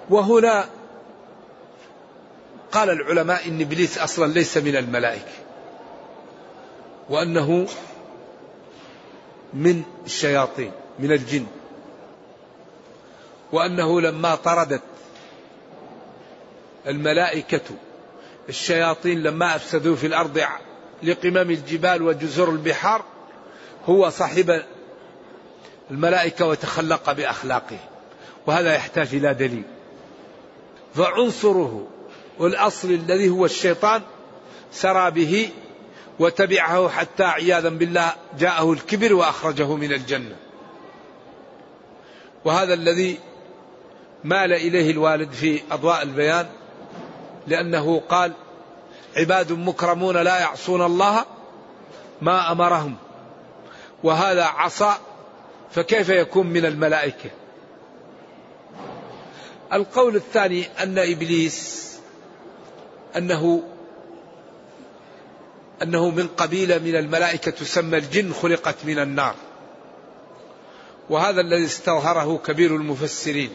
وهنا 0.09 0.69
قال 2.71 2.89
العلماء 2.89 3.47
إن 3.47 3.61
إبليس 3.61 3.97
أصلا 3.97 4.33
ليس 4.33 4.57
من 4.57 4.75
الملائكة 4.75 5.35
وأنه 7.09 7.67
من 9.53 9.83
الشياطين 10.05 10.71
من 10.99 11.11
الجن. 11.11 11.45
وأنه 13.51 14.01
لما 14.01 14.35
طردت 14.35 14.83
الملائكة 16.87 17.75
الشياطين 18.49 19.23
لما 19.23 19.55
أفسدوا 19.55 19.95
في 19.95 20.07
الأرض 20.07 20.37
لقمم 21.03 21.51
الجبال 21.51 22.01
وجزر 22.01 22.49
البحار 22.49 23.03
هو 23.85 24.09
صاحب 24.09 24.63
الملائكة 25.91 26.47
وتخلق 26.47 27.11
بأخلاقه 27.11 27.77
وهذا 28.47 28.75
يحتاج 28.75 29.15
إلى 29.15 29.33
دليل. 29.33 29.63
فعنصره 30.95 31.87
والأصل 32.39 32.91
الذي 32.91 33.29
هو 33.29 33.45
الشيطان 33.45 34.01
سرى 34.71 35.11
به 35.11 35.49
وتبعه 36.19 36.89
حتى 36.89 37.23
عياذا 37.23 37.69
بالله 37.69 38.13
جاءه 38.39 38.73
الكبر 38.73 39.13
وأخرجه 39.13 39.75
من 39.75 39.93
الجنة. 39.93 40.35
وهذا 42.45 42.73
الذي 42.73 43.19
مال 44.23 44.53
إليه 44.53 44.91
الوالد 44.91 45.31
في 45.31 45.61
أضواء 45.71 46.01
البيان 46.03 46.45
لأنه 47.47 48.01
قال 48.09 48.33
عباد 49.17 49.51
مكرمون 49.51 50.17
لا 50.17 50.39
يعصون 50.39 50.81
الله 50.81 51.25
ما 52.21 52.51
أمرهم. 52.51 52.95
وهذا 54.03 54.43
عصى 54.43 54.93
فكيف 55.71 56.09
يكون 56.09 56.47
من 56.47 56.65
الملائكة؟ 56.65 57.29
القول 59.73 60.15
الثاني 60.15 60.65
أن 60.83 60.99
إبليس 60.99 61.89
أنه 63.17 63.63
أنه 65.83 66.09
من 66.09 66.27
قبيلة 66.27 66.77
من 66.77 66.95
الملائكة 66.95 67.51
تسمى 67.51 67.97
الجن 67.97 68.33
خلقت 68.33 68.75
من 68.83 68.99
النار. 68.99 69.35
وهذا 71.09 71.41
الذي 71.41 71.65
استظهره 71.65 72.37
كبير 72.37 72.75
المفسرين 72.75 73.49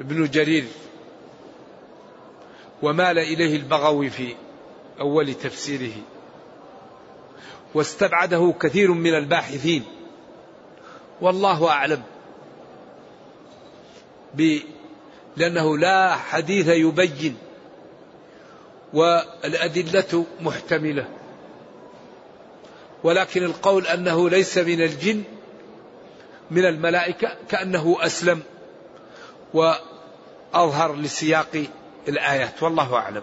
ابن 0.00 0.30
جرير. 0.30 0.64
ومال 2.82 3.18
إليه 3.18 3.56
البغوي 3.56 4.10
في 4.10 4.34
أول 5.00 5.34
تفسيره. 5.34 5.92
واستبعده 7.74 8.54
كثير 8.60 8.92
من 8.92 9.14
الباحثين. 9.14 9.84
والله 11.20 11.70
أعلم. 11.70 12.02
لأنه 15.36 15.78
لا 15.78 16.14
حديث 16.14 16.68
يبين. 16.68 17.36
والأدلة 18.94 20.26
محتملة. 20.40 21.08
ولكن 23.04 23.44
القول 23.44 23.86
أنه 23.86 24.30
ليس 24.30 24.58
من 24.58 24.82
الجن 24.82 25.22
من 26.50 26.64
الملائكة 26.64 27.36
كأنه 27.48 27.96
أسلم. 28.00 28.42
وأظهر 29.54 30.96
لسياق 30.96 31.64
الآيات 32.08 32.62
والله 32.62 32.94
أعلم. 32.94 33.22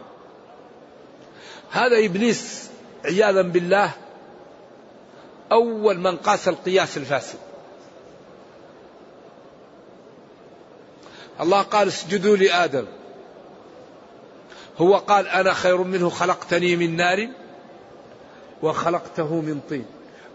هذا 1.72 2.06
إبليس 2.06 2.70
عياذا 3.06 3.42
بالله 3.42 3.92
أول 5.52 6.00
من 6.00 6.18
قاس 6.18 6.48
القياس 6.48 6.98
الفاسد. 6.98 7.40
الله 11.42 11.62
قال 11.62 11.88
اسجدوا 11.88 12.38
لآدم. 12.38 12.86
هو 14.78 14.96
قال 14.96 15.28
أنا 15.28 15.54
خير 15.54 15.78
منه 15.78 16.10
خلقتني 16.10 16.76
من 16.76 16.96
نار 16.96 17.28
وخلقته 18.62 19.42
من 19.42 19.60
طين. 19.70 19.86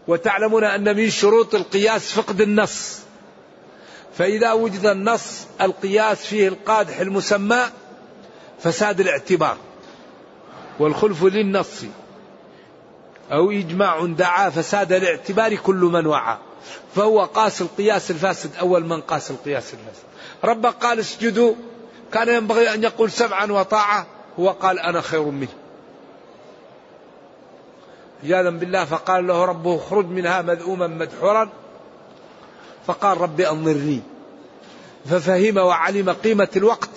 وتعلمون 0.08 0.64
أن 0.64 0.96
من 0.96 1.10
شروط 1.10 1.54
القياس 1.54 2.12
فقد 2.12 2.40
النص. 2.40 2.98
فإذا 4.18 4.52
وجد 4.52 4.86
النص 4.86 5.46
القياس 5.60 6.26
فيه 6.26 6.48
القادح 6.48 7.00
المسمى 7.00 7.62
فساد 8.62 9.00
الاعتبار 9.00 9.56
والخلف 10.78 11.24
للنص 11.24 11.84
أو 13.32 13.50
إجماع 13.50 14.06
دعا 14.06 14.50
فساد 14.50 14.92
الاعتبار 14.92 15.54
كل 15.54 15.76
من 15.76 16.06
وعى 16.06 16.36
فهو 16.94 17.24
قاس 17.24 17.62
القياس 17.62 18.10
الفاسد 18.10 18.56
أول 18.56 18.84
من 18.84 19.00
قاس 19.00 19.30
القياس 19.30 19.74
الفاسد. 19.74 20.04
رب 20.44 20.66
قال 20.66 21.00
اسجدوا 21.00 21.54
كان 22.12 22.28
ينبغي 22.28 22.74
أن 22.74 22.82
يقول 22.82 23.10
سمعا 23.10 23.46
وطاعة 23.46 24.06
هو 24.38 24.50
قال 24.50 24.78
أنا 24.78 25.00
خير 25.00 25.22
منه. 25.22 25.48
عياذا 28.24 28.50
بالله 28.50 28.84
فقال 28.84 29.26
له 29.26 29.44
ربه 29.44 29.76
اخرج 29.76 30.06
منها 30.06 30.42
مذءوما 30.42 30.86
مدحورا. 30.86 31.48
فقال 32.86 33.20
رب 33.20 33.40
أنظرني. 33.40 34.00
ففهم 35.06 35.56
وعلم 35.56 36.10
قيمة 36.10 36.48
الوقت 36.56 36.90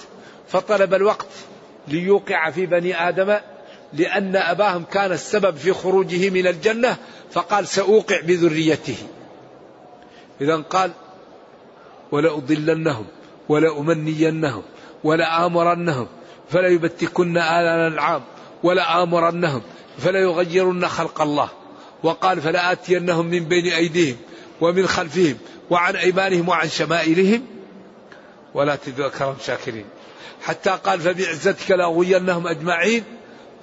فطلب 0.48 0.94
الوقت. 0.94 1.28
ليوقع 1.88 2.50
في 2.50 2.66
بني 2.66 3.10
آدم 3.10 3.38
لأن 3.94 4.36
أباهم 4.36 4.84
كان 4.84 5.12
السبب 5.12 5.56
في 5.56 5.74
خروجه 5.74 6.30
من 6.30 6.48
الجنة 6.48 6.98
فقال 7.32 7.68
سأوقع 7.68 8.22
بذريته. 8.22 8.98
إذا 10.42 10.56
قال 10.56 10.92
ولأضلنهم 12.12 13.06
ولأمنينهم 13.50 14.64
ولآمرنهم 15.04 16.08
فليبتكن 16.50 17.38
آذان 17.38 17.94
العام 17.94 18.22
ولآمرنهم 18.64 19.62
فليغيرن 19.98 20.88
خلق 20.88 21.22
الله. 21.22 21.50
وقال 22.04 22.42
فلآتينهم 22.42 23.26
من 23.26 23.46
بين 23.46 23.74
أيديهم 23.74 24.18
ومن 24.62 24.88
خلفهم 24.88 25.38
وعن 25.70 25.96
أيمانهم 25.96 26.50
وعن 26.50 26.70
شمائلهم. 26.70 27.46
ولا 28.54 28.78
أكرم 29.00 29.36
شاكرين. 29.46 29.86
حتى 30.46 30.70
قال 30.70 31.00
فبعزتك 31.00 31.72
لأغوينهم 31.72 32.48
أجمعين. 32.48 33.04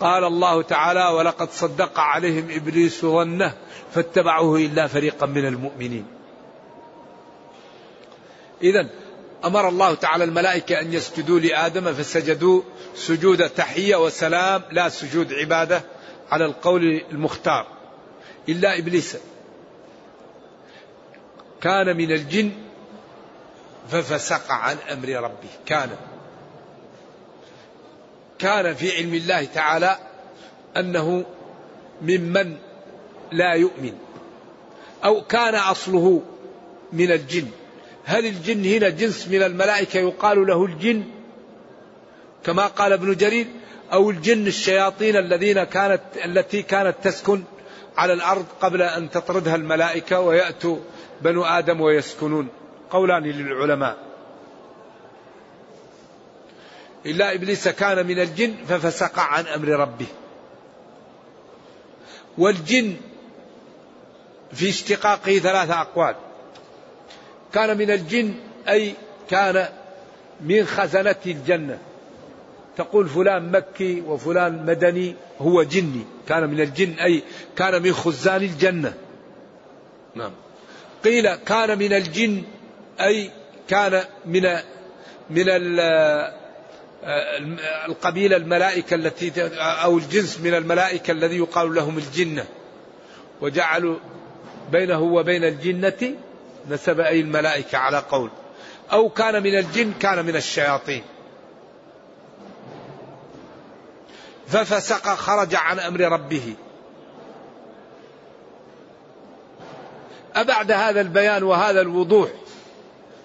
قال 0.00 0.24
الله 0.24 0.62
تعالى 0.62 1.06
ولقد 1.06 1.50
صدق 1.50 2.00
عليهم 2.00 2.50
إبليس 2.50 3.04
ظنه 3.04 3.54
فاتبعوه 3.94 4.58
إلا 4.58 4.86
فريقا 4.86 5.26
من 5.26 5.46
المؤمنين. 5.46 6.06
إذا 8.62 8.88
أمر 9.44 9.68
الله 9.68 9.94
تعالى 9.94 10.24
الملائكة 10.24 10.80
أن 10.80 10.92
يسجدوا 10.92 11.40
لآدم 11.40 11.92
فسجدوا 11.92 12.62
سجود 12.94 13.48
تحية 13.48 13.96
وسلام 13.96 14.62
لا 14.70 14.88
سجود 14.88 15.32
عبادة 15.32 15.82
على 16.30 16.44
القول 16.44 17.04
المختار 17.12 17.66
إلا 18.48 18.78
إبليس. 18.78 19.16
كان 21.60 21.96
من 21.96 22.12
الجن 22.12 22.50
ففسق 23.90 24.52
عن 24.52 24.76
أمر 24.92 25.08
ربه 25.08 25.50
كان. 25.66 25.90
كان 28.42 28.74
في 28.74 28.96
علم 28.96 29.14
الله 29.14 29.44
تعالى 29.44 29.98
أنه 30.76 31.24
ممن 32.02 32.56
لا 33.32 33.52
يؤمن 33.54 33.92
أو 35.04 35.22
كان 35.22 35.54
أصله 35.54 36.22
من 36.92 37.12
الجن. 37.12 37.48
هل 38.04 38.26
الجن 38.26 38.64
هنا 38.64 38.88
جنس 38.88 39.28
من 39.28 39.42
الملائكة 39.42 39.98
يقال 39.98 40.46
له 40.46 40.64
الجن؟ 40.64 41.04
كما 42.44 42.66
قال 42.66 42.92
ابن 42.92 43.14
جرير 43.14 43.46
أو 43.92 44.10
الجن 44.10 44.46
الشياطين 44.46 45.16
الذين 45.16 45.64
كانت 45.64 46.02
التي 46.24 46.62
كانت 46.62 46.96
تسكن 47.02 47.42
على 47.96 48.12
الأرض 48.12 48.46
قبل 48.60 48.82
أن 48.82 49.10
تطردها 49.10 49.56
الملائكة 49.56 50.20
ويأتوا 50.20 50.76
بنو 51.22 51.44
آدم 51.44 51.80
ويسكنون. 51.80 52.48
قولان 52.90 53.22
للعلماء. 53.22 54.11
إلا 57.06 57.34
إبليس 57.34 57.68
كان 57.68 58.06
من 58.06 58.18
الجن 58.18 58.54
ففسق 58.68 59.18
عن 59.18 59.46
أمر 59.46 59.68
ربه. 59.68 60.06
والجن 62.38 62.96
في 64.52 64.68
اشتقاقه 64.68 65.38
ثلاثة 65.38 65.80
أقوال. 65.80 66.14
كان 67.54 67.78
من 67.78 67.90
الجن 67.90 68.34
أي 68.68 68.94
كان 69.30 69.68
من 70.40 70.64
خزنة 70.64 71.16
الجنة. 71.26 71.78
تقول 72.76 73.08
فلان 73.08 73.52
مكي 73.52 74.00
وفلان 74.00 74.66
مدني 74.66 75.16
هو 75.40 75.62
جني. 75.62 76.04
كان 76.28 76.50
من 76.50 76.60
الجن 76.60 76.92
أي 76.92 77.22
كان 77.56 77.82
من 77.82 77.92
خزان 77.92 78.42
الجنة. 78.42 78.94
نعم. 80.14 80.32
قيل 81.04 81.34
كان 81.34 81.78
من 81.78 81.92
الجن 81.92 82.42
أي 83.00 83.30
كان 83.68 84.04
من 84.26 84.58
من 85.30 85.48
القبيلة 87.88 88.36
الملائكة 88.36 88.94
التي 88.94 89.32
أو 89.58 89.98
الجنس 89.98 90.40
من 90.40 90.54
الملائكة 90.54 91.10
الذي 91.10 91.36
يقال 91.36 91.74
لهم 91.74 91.98
الجنة. 91.98 92.44
وجعلوا 93.40 93.96
بينه 94.72 95.02
وبين 95.02 95.44
الجنة 95.44 96.14
نسب 96.70 97.00
أي 97.00 97.20
الملائكة 97.20 97.78
على 97.78 97.98
قول. 97.98 98.30
أو 98.92 99.08
كان 99.08 99.42
من 99.42 99.58
الجن 99.58 99.92
كان 99.92 100.24
من 100.24 100.36
الشياطين. 100.36 101.02
ففسق 104.46 105.14
خرج 105.14 105.54
عن 105.54 105.78
أمر 105.78 106.00
ربه. 106.00 106.54
أبعد 110.34 110.70
هذا 110.70 111.00
البيان 111.00 111.42
وهذا 111.42 111.80
الوضوح 111.80 112.28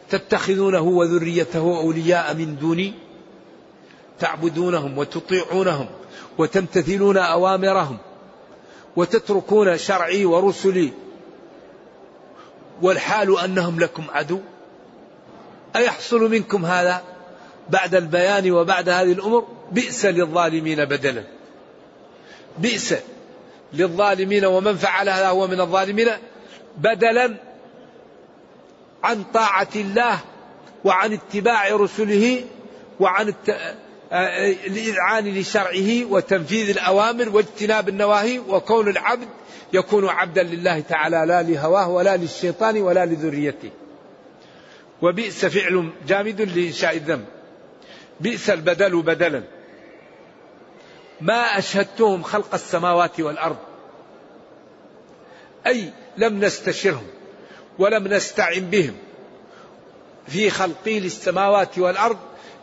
تتخذونه 0.09 0.81
وذريته 0.81 1.79
أولياء 1.79 2.33
من 2.33 2.57
دوني؟ 2.57 3.06
تعبدونهم 4.19 4.97
وتطيعونهم 4.97 5.87
وتمتثلون 6.37 7.17
أوامرهم 7.17 7.97
وتتركون 8.95 9.77
شرعي 9.77 10.25
ورسلي 10.25 10.91
والحال 12.81 13.39
أنهم 13.39 13.79
لكم 13.79 14.03
عدو. 14.09 14.39
أيحصل 15.75 16.31
منكم 16.31 16.65
هذا 16.65 17.03
بعد 17.69 17.95
البيان 17.95 18.51
وبعد 18.51 18.89
هذه 18.89 19.11
الأمور 19.11 19.47
بئس 19.71 20.05
للظالمين 20.05 20.85
بدلا. 20.85 21.23
بئس 22.57 22.95
للظالمين 23.73 24.45
ومن 24.45 24.75
فعل 24.75 25.09
هذا 25.09 25.27
هو 25.27 25.47
من 25.47 25.61
الظالمين 25.61 26.07
بدلا 26.77 27.35
عن 29.03 29.23
طاعة 29.23 29.67
الله 29.75 30.19
وعن 30.85 31.13
اتباع 31.13 31.69
رسله 31.69 32.43
وعن 32.99 33.33
الإذعان 34.11 35.27
لشرعه 35.27 36.05
وتنفيذ 36.05 36.69
الأوامر 36.69 37.29
واجتناب 37.29 37.89
النواهي 37.89 38.39
وكون 38.39 38.87
العبد 38.87 39.27
يكون 39.73 40.09
عبدا 40.09 40.43
لله 40.43 40.79
تعالى 40.79 41.25
لا 41.27 41.41
لهواه 41.41 41.89
ولا 41.89 42.17
للشيطان 42.17 42.81
ولا 42.81 43.05
لذريته. 43.05 43.69
وبئس 45.01 45.45
فعل 45.45 45.91
جامد 46.07 46.41
لإنشاء 46.41 46.97
الذنب. 46.97 47.25
بئس 48.19 48.49
البدل 48.49 49.01
بدلا. 49.01 49.43
ما 51.21 51.57
أشهدتهم 51.57 52.23
خلق 52.23 52.53
السماوات 52.53 53.19
والأرض. 53.19 53.57
أي 55.67 55.91
لم 56.17 56.45
نستشرهم 56.45 57.07
ولم 57.79 58.07
نستعن 58.07 58.59
بهم. 58.59 58.95
في 60.27 60.49
خلقي 60.49 60.99
للسماوات 60.99 61.79
والأرض 61.79 62.17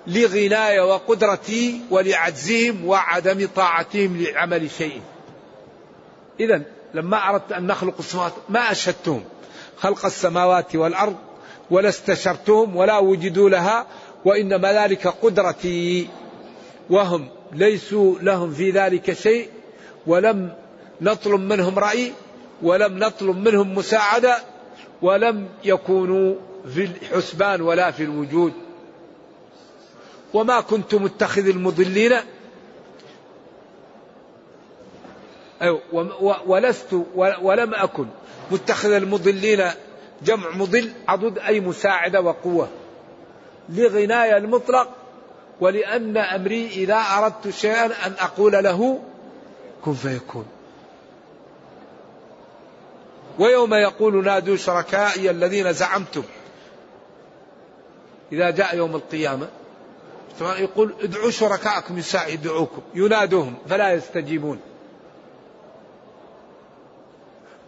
لغناي 0.06 0.80
وقدرتي 0.80 1.80
ولعجزهم 1.90 2.84
وعدم 2.86 3.48
طاعتهم 3.56 4.22
لعمل 4.22 4.70
شيء. 4.70 5.00
إذا 6.40 6.62
لما 6.94 7.28
أردت 7.30 7.52
أن 7.52 7.66
نخلق 7.66 7.94
السماوات 7.98 8.32
ما 8.48 8.70
أشهدتهم. 8.70 9.24
خلق 9.76 10.04
السماوات 10.04 10.76
والأرض 10.76 11.16
ولا 11.70 11.88
استشرتهم 11.88 12.76
ولا 12.76 12.98
وجدوا 12.98 13.50
لها 13.50 13.86
وإنما 14.24 14.72
ذلك 14.72 15.06
قدرتي. 15.06 16.08
وهم 16.90 17.28
ليسوا 17.52 18.18
لهم 18.22 18.54
في 18.54 18.70
ذلك 18.70 19.12
شيء 19.12 19.48
ولم 20.06 20.52
نطلب 21.00 21.40
منهم 21.40 21.78
رأي 21.78 22.12
ولم 22.62 22.98
نطلب 22.98 23.36
منهم 23.36 23.74
مساعدة 23.74 24.38
ولم 25.02 25.48
يكونوا 25.64 26.34
في 26.74 26.84
الحسبان 26.84 27.60
ولا 27.60 27.90
في 27.90 28.02
الوجود. 28.02 28.52
وما 30.34 30.60
كنت 30.60 30.94
متخذ 30.94 31.46
المضلين. 31.48 32.12
ولست 36.46 37.04
ولم 37.42 37.74
أكن 37.74 38.06
متخذ 38.50 38.92
المضلين 38.92 39.70
جمع 40.22 40.50
مضل 40.50 40.92
عضد 41.08 41.38
أي 41.38 41.60
مساعدة 41.60 42.20
وقوة. 42.20 42.68
لغناية 43.68 44.36
المطلق 44.36 44.88
ولأن 45.60 46.16
أمري 46.16 46.66
إذا 46.66 46.96
أردت 46.96 47.50
شيئا 47.50 47.86
أن 47.86 48.14
أقول 48.20 48.52
له 48.52 49.02
كن 49.84 49.94
فيكون. 49.94 50.46
ويوم 53.38 53.74
يقول 53.74 54.24
نادوا 54.24 54.56
شركائي 54.56 55.30
الذين 55.30 55.72
زعمتم 55.72 56.22
إذا 58.32 58.50
جاء 58.50 58.76
يوم 58.76 58.96
القيامة. 58.96 59.48
يقول 60.40 60.94
ادعوا 61.00 61.30
شركائكم 61.30 62.02
يدعوكم 62.28 62.82
ينادوهم 62.94 63.54
فلا 63.68 63.92
يستجيبون. 63.92 64.60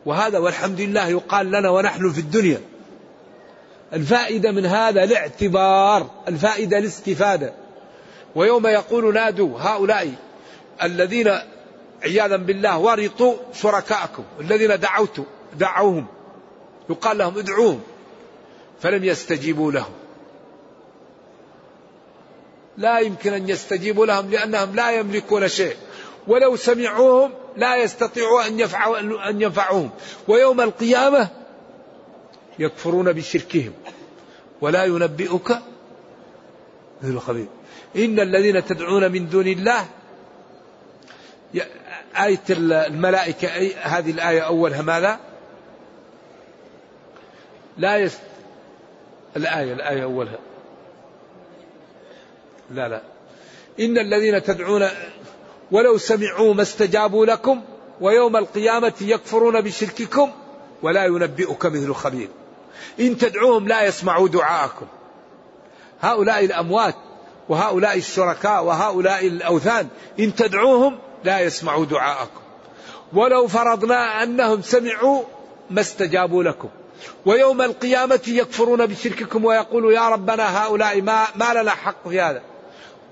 وهذا 0.07 0.39
والحمد 0.39 0.81
لله 0.81 1.09
يقال 1.09 1.47
لنا 1.47 1.71
ونحن 1.71 2.13
في 2.13 2.21
الدنيا. 2.21 2.61
الفائدة 3.93 4.53
من 4.53 4.67
هذا 4.67 5.05
الاعتبار 5.05 6.11
الفائدة 6.29 6.79
الاستفادة. 6.79 7.53
ويوم 8.35 8.67
يقول 8.67 9.15
نادوا 9.15 9.59
هؤلاء 9.61 10.15
الذين 10.83 11.39
عياذا 12.03 12.37
بالله 12.37 12.79
ورطوا 12.79 13.35
شركاءكم 13.53 14.25
الذين 14.41 14.81
دعوتوا 14.81 15.25
دعوهم 15.59 16.07
يقال 16.91 17.19
لهم 17.19 17.39
ادعوهم 17.39 17.81
فلم 18.81 19.05
يستجيبوا 19.05 19.73
لهم. 19.73 20.06
لا 22.79 22.99
يمكن 22.99 23.33
أن 23.33 23.49
يستجيبوا 23.49 24.07
لهم 24.07 24.31
لأنهم 24.31 24.75
لا 24.75 24.91
يملكون 24.91 25.49
شيء. 25.49 25.77
ولو 26.27 26.57
سمعوهم 26.57 27.33
لا 27.57 27.77
يستطيعوا 27.77 28.47
أن 28.47 28.61
يفعوا 28.61 29.29
أن 29.29 29.43
ينفعوهم. 29.43 29.91
ويوم 30.29 30.61
القيامة 30.61 31.29
يكفرون 32.59 33.13
بشركهم. 33.13 33.73
ولا 34.61 34.85
ينبئك 34.85 35.51
مثل 37.03 37.13
الخبير 37.13 37.47
إن 37.97 38.21
الذين 38.21 38.65
تدعون 38.65 39.13
من 39.13 39.29
دون 39.29 39.47
الله 39.47 39.87
آية 42.17 42.41
الملائكة 42.51 43.55
أي 43.55 43.75
هذه 43.75 44.11
الآية 44.11 44.41
أولها 44.41 44.83
ماذا؟ 44.83 45.21
لا 47.79 47.97
يست... 47.97 48.21
الآية 49.37 49.73
الآية 49.73 50.03
أولها. 50.03 50.39
لا 52.71 52.89
لا. 52.89 53.03
إن 53.81 53.99
الذين 53.99 54.43
تدعون 54.43 54.89
ولو 55.71 55.99
سمعوا 55.99 56.55
ما 56.55 56.63
استجابوا 56.63 57.27
لكم 57.27 57.63
ويوم 58.01 58.37
القيامة 58.37 58.93
يكفرون 59.01 59.61
بشرككم 59.61 60.31
ولا 60.83 61.05
ينبئك 61.05 61.67
مثل 61.67 61.95
خبير 61.95 62.29
إن 63.01 63.19
تدعوهم 63.19 63.69
لا 63.69 63.85
يسمعوا 63.85 64.29
دعاءكم. 64.29 64.87
هؤلاء 66.01 66.45
الأموات 66.45 66.95
وهؤلاء 67.49 67.97
الشركاء 67.99 68.65
وهؤلاء 68.65 69.27
الأوثان 69.27 69.89
إن 70.21 70.35
تدعوهم 70.35 70.99
لا 71.25 71.41
يسمعوا 71.41 71.85
دعاءكم. 71.85 72.41
ولو 73.13 73.47
فرضنا 73.49 74.23
أنهم 74.23 74.63
سمعوا 74.63 75.23
ما 75.71 75.81
استجابوا 75.81 76.43
لكم. 76.43 76.69
ويوم 77.27 77.63
القيامة 77.63 78.21
يكفرون 78.27 78.87
بشرككم 78.87 79.45
ويقولوا 79.45 79.93
يا 79.93 80.09
ربنا 80.09 80.65
هؤلاء 80.65 81.03
ما, 81.03 81.27
ما 81.35 81.55
لنا 81.55 81.71
حق 81.71 82.09
في 82.09 82.21
هذا. 82.21 82.43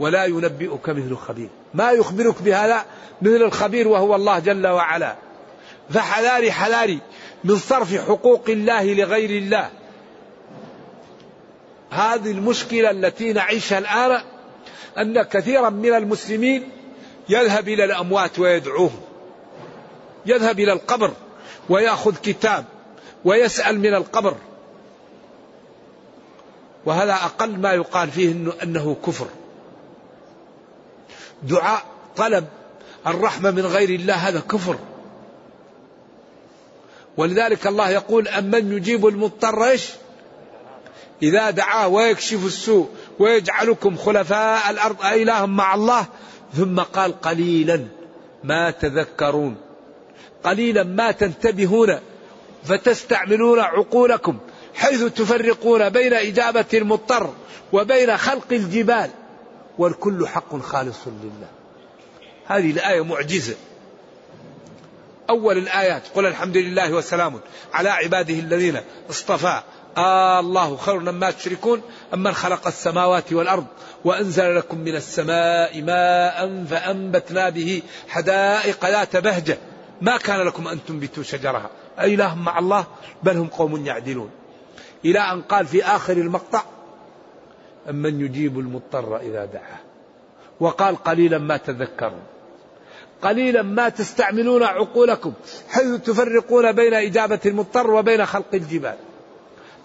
ولا 0.00 0.24
ينبئك 0.24 0.88
مثل 0.88 1.16
خبير 1.16 1.48
ما 1.74 1.90
يخبرك 1.90 2.42
بهذا 2.42 2.85
مثل 3.22 3.42
الخبير 3.42 3.88
وهو 3.88 4.14
الله 4.14 4.38
جل 4.38 4.66
وعلا. 4.66 5.16
فحذاري 5.90 6.52
حذاري 6.52 6.98
من 7.44 7.57
صرف 7.57 8.09
حقوق 8.09 8.44
الله 8.48 8.94
لغير 8.94 9.30
الله. 9.30 9.70
هذه 11.90 12.30
المشكلة 12.30 12.90
التي 12.90 13.33
نعيشها 13.33 13.78
الآن 13.78 14.22
أن 14.98 15.22
كثيرا 15.22 15.70
من 15.70 15.94
المسلمين 15.94 16.68
يذهب 17.28 17.68
إلى 17.68 17.85
الأموات 17.85 18.38
ويدعوهم. 18.38 19.00
يذهب 20.26 20.61
إلى 20.61 20.72
القبر 20.72 21.11
ويأخذ 21.68 22.14
كتاب 22.22 22.64
ويسأل 23.24 23.80
من 23.80 23.94
القبر. 23.94 24.37
وهذا 26.87 27.12
أقل 27.12 27.59
ما 27.59 27.72
يقال 27.72 28.11
فيه 28.11 28.35
أنه 28.62 28.96
كفر. 29.07 29.26
دعاء 31.48 31.83
طلب. 32.16 32.44
الرحمة 33.07 33.50
من 33.50 33.66
غير 33.66 33.90
الله 33.90 34.14
هذا 34.14 34.40
كفر. 34.40 34.78
ولذلك 37.16 37.66
الله 37.66 37.90
يقول 37.90 38.28
أمن 38.28 38.72
يجيب 38.72 39.07
المضطر 39.07 39.64
إيش؟ 39.64 39.88
إذا 41.22 41.50
دعاه 41.50 41.88
ويكشف 41.88 42.46
السوء 42.46 42.88
ويجعلكم 43.18 43.96
خلفاء 43.96 44.70
الأرض 44.70 45.02
أإله 45.02 45.46
مع 45.46 45.74
الله. 45.74 46.07
ثم 46.54 46.80
قال 46.80 47.20
قليلا 47.20 47.85
ما 48.44 48.70
تذكرون. 48.70 49.57
قليلا 50.44 50.83
ما 50.83 51.11
تنتبهون 51.11 51.98
فتستعملون 52.64 53.59
عقولكم 53.59 54.38
حيث 54.74 55.02
تفرقون 55.04 55.88
بين 55.88 56.12
إجابة 56.12 56.64
المضطر 56.74 57.35
وبين 57.72 58.16
خلق 58.16 58.46
الجبال. 58.52 59.11
والكل 59.78 60.28
حق 60.28 60.56
خالص 60.60 61.06
لله. 61.06 61.48
هذه 62.46 62.70
الآية 62.70 63.04
معجزة. 63.04 63.54
أول 65.30 65.58
الآيات 65.58 66.02
قل 66.14 66.26
الحمد 66.26 66.56
لله 66.56 66.92
وسلام 66.92 67.40
على 67.72 67.88
عباده 67.88 68.34
الذين 68.34 68.80
اصطفى. 69.10 69.62
آه 69.96 70.40
الله 70.40 70.76
خير 70.76 70.98
مما 70.98 71.30
تشركون 71.30 71.82
أمن 72.14 72.32
خلق 72.32 72.66
السماوات 72.66 73.32
والأرض 73.32 73.66
وأنزل 74.04 74.56
لكم 74.56 74.78
من 74.78 74.96
السماء 74.96 75.82
ماء 75.82 76.64
فأنبتنا 76.64 77.48
به 77.50 77.82
حدائق 78.08 78.87
ذات 78.87 79.16
بهجة. 79.16 79.58
ما 80.00 80.16
كان 80.16 80.40
لكم 80.40 80.68
أن 80.68 80.84
تنبتوا 80.84 81.22
شجرها 81.22 81.70
أإله 81.98 82.34
مع 82.34 82.58
الله 82.58 82.87
بل 83.22 83.37
هم 83.37 83.46
قوم 83.46 83.87
يعدلون. 83.87 84.30
إلى 85.04 85.18
أن 85.18 85.42
قال 85.42 85.66
في 85.66 85.84
آخر 85.84 86.12
المقطع 86.12 86.62
أمن 87.90 88.20
يجيب 88.20 88.58
المضطر 88.58 89.16
إذا 89.16 89.44
دعاه. 89.44 89.78
وقال 90.60 90.96
قليلا 90.96 91.38
ما 91.38 91.56
تذكرون. 91.56 92.22
قليلا 93.22 93.62
ما 93.62 93.88
تستعملون 93.88 94.62
عقولكم. 94.62 95.32
حيث 95.68 96.00
تفرقون 96.00 96.72
بين 96.72 96.94
إجابة 96.94 97.40
المضطر 97.46 97.90
وبين 97.90 98.26
خلق 98.26 98.54
الجبال؟ 98.54 98.96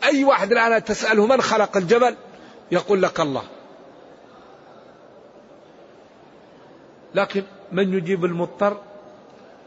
أي 0.04 0.24
واحد 0.24 0.52
الآن 0.52 0.84
تسأله 0.84 1.26
من 1.26 1.42
خلق 1.42 1.78
الجبل؟ 1.78 2.16
يقول 2.72 3.02
لك 3.02 3.20
الله. 3.20 3.44
لكن 7.16 7.44
من 7.72 7.94
يجيب 7.94 8.26
المضطر؟ 8.26 8.78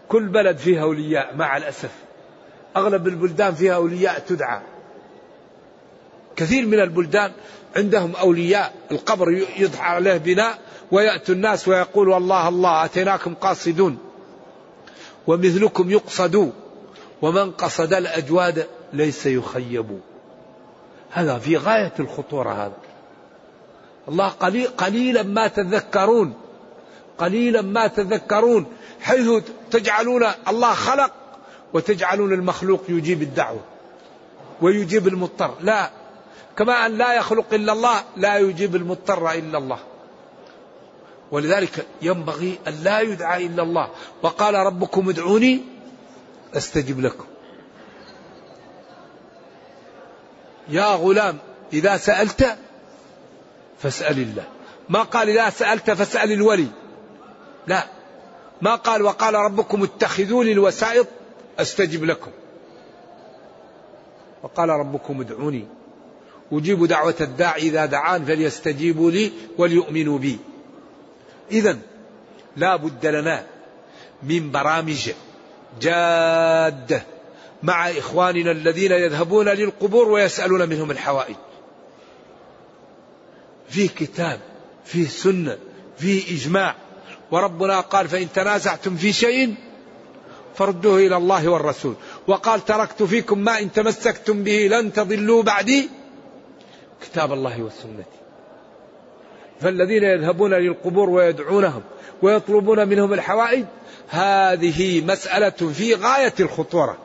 كل 0.08 0.28
بلد 0.28 0.56
فيها 0.56 0.82
أولياء 0.82 1.36
مع 1.36 1.56
الأسف. 1.56 1.90
أغلب 2.76 3.08
البلدان 3.08 3.54
فيها 3.54 3.74
أولياء 3.74 4.18
تدعى. 4.18 4.60
كثير 6.36 6.66
من 6.66 6.80
البلدان 6.80 7.32
عندهم 7.76 8.16
أولياء 8.16 8.74
القبر 8.90 9.44
يضحى 9.56 9.84
عليه 9.84 10.16
بناء 10.16 10.58
ويأتي 10.90 11.32
الناس 11.32 11.68
ويقول 11.68 12.12
الله 12.12 12.48
الله 12.48 12.84
أتيناكم 12.84 13.34
قاصدون 13.34 13.98
ومثلكم 15.26 15.90
يقصد 15.90 16.52
ومن 17.22 17.50
قصد 17.50 17.92
الأجواد 17.92 18.66
ليس 18.92 19.26
يخيب. 19.26 20.00
هذا 21.10 21.38
في 21.38 21.56
غاية 21.56 21.92
الخطورة 22.00 22.52
هذا. 22.52 22.76
الله 24.08 24.28
قليل 24.28 24.66
قليلا 24.66 25.22
ما 25.22 25.48
تذكرون 25.48 26.34
قليلا 27.18 27.62
ما 27.62 27.86
تذكرون 27.86 28.66
حيث 29.00 29.30
تجعلون 29.70 30.26
الله 30.48 30.74
خلق 30.74 31.12
وتجعلون 31.72 32.32
المخلوق 32.32 32.82
يجيب 32.88 33.22
الدعوة 33.22 33.60
ويجيب 34.62 35.08
المضطر. 35.08 35.54
لا 35.60 35.90
كما 36.56 36.86
أن 36.86 36.98
لا 36.98 37.14
يخلق 37.14 37.54
إلا 37.54 37.72
الله 37.72 38.04
لا 38.16 38.38
يجيب 38.38 38.76
المضطر 38.76 39.32
إلا 39.32 39.58
الله. 39.58 39.78
ولذلك 41.30 41.86
ينبغي 42.02 42.58
أن 42.68 42.72
لا 42.82 43.00
يدعى 43.00 43.46
إلا 43.46 43.62
الله. 43.62 43.88
وقال 44.22 44.54
ربكم 44.54 45.08
ادعوني 45.08 45.60
أستجب 46.54 47.00
لكم. 47.00 47.24
يا 50.68 50.94
غلام 50.94 51.38
إذا 51.72 51.96
سألت 51.96 52.56
فاسأل 53.78 54.18
الله. 54.18 54.44
ما 54.88 55.02
قال 55.02 55.28
إذا 55.28 55.50
سألت 55.50 55.90
فاسأل 55.90 56.32
الولي. 56.32 56.68
لا. 57.66 57.84
ما 58.62 58.74
قال 58.74 59.02
وقال 59.02 59.34
ربكم 59.34 59.82
اتخذوا 59.82 60.44
لي 60.44 60.52
الوسائط 60.52 61.06
أستجب 61.58 62.04
لكم. 62.04 62.30
وقال 64.42 64.68
ربكم 64.68 65.20
ادعوني 65.20 65.66
أجيب 66.52 66.86
دعوة 66.86 67.14
الداعي 67.20 67.62
إذا 67.62 67.86
دعان 67.86 68.24
فليستجيبوا 68.24 69.10
لي 69.10 69.32
وليؤمنوا 69.58 70.18
بي. 70.18 70.38
إذا 71.50 71.78
لا 72.56 72.76
بد 72.76 73.06
لنا 73.06 73.46
من 74.22 74.50
برامج 74.50 75.10
جادة 75.80 77.02
مع 77.62 77.90
إخواننا 77.90 78.50
الذين 78.50 78.92
يذهبون 78.92 79.48
للقبور 79.48 80.08
ويسألون 80.08 80.68
منهم 80.68 80.90
الحوائج. 80.90 81.36
فيه 83.68 83.88
كتاب 83.88 84.40
فيه 84.84 85.06
سنة 85.08 85.58
فيه 85.98 86.36
إجماع. 86.36 86.74
وربنا 87.30 87.80
قال 87.80 88.08
فإن 88.08 88.32
تنازعتم 88.32 88.96
في 88.96 89.12
شيء 89.12 89.54
فردوه 90.54 90.98
إلى 90.98 91.16
الله 91.16 91.48
والرسول. 91.48 91.94
وقال 92.26 92.64
تركت 92.64 93.02
فيكم 93.02 93.38
ما 93.38 93.58
إن 93.58 93.72
تمسكتم 93.72 94.42
به 94.42 94.68
لن 94.70 94.92
تضلوا 94.92 95.42
بعدي. 95.42 96.01
كتاب 97.02 97.32
الله 97.32 97.62
وسنتي 97.62 98.22
فالذين 99.60 100.04
يذهبون 100.04 100.54
للقبور 100.54 101.10
ويدعونهم 101.10 101.82
ويطلبون 102.22 102.88
منهم 102.88 103.12
الحوائج 103.12 103.64
هذه 104.08 105.04
مسألة 105.04 105.50
في 105.50 105.94
غاية 105.94 106.34
الخطورة. 106.40 106.98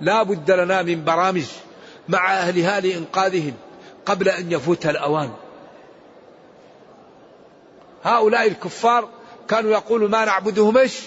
لا 0.00 0.22
بد 0.22 0.50
لنا 0.50 0.82
من 0.82 1.04
برامج 1.04 1.44
مع 2.08 2.34
أهلها 2.34 2.80
لإنقاذهم 2.80 3.54
قبل 4.06 4.28
أن 4.28 4.52
يفوت 4.52 4.86
الأوان. 4.86 5.30
هؤلاء 8.04 8.46
الكفار 8.46 9.08
كانوا 9.48 9.70
يقولوا 9.70 10.08
ما 10.08 10.24
نعبدهم 10.24 10.78
إيش 10.78 11.00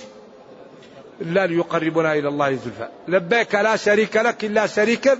إلا 1.21 1.47
ليقربنا 1.47 2.13
إلى 2.13 2.27
الله 2.27 2.55
زلفى. 2.55 2.87
لبيك 3.07 3.55
لا 3.55 3.75
شريك 3.75 4.17
لك 4.17 4.45
إلا 4.45 4.67
شريكا. 4.67 5.17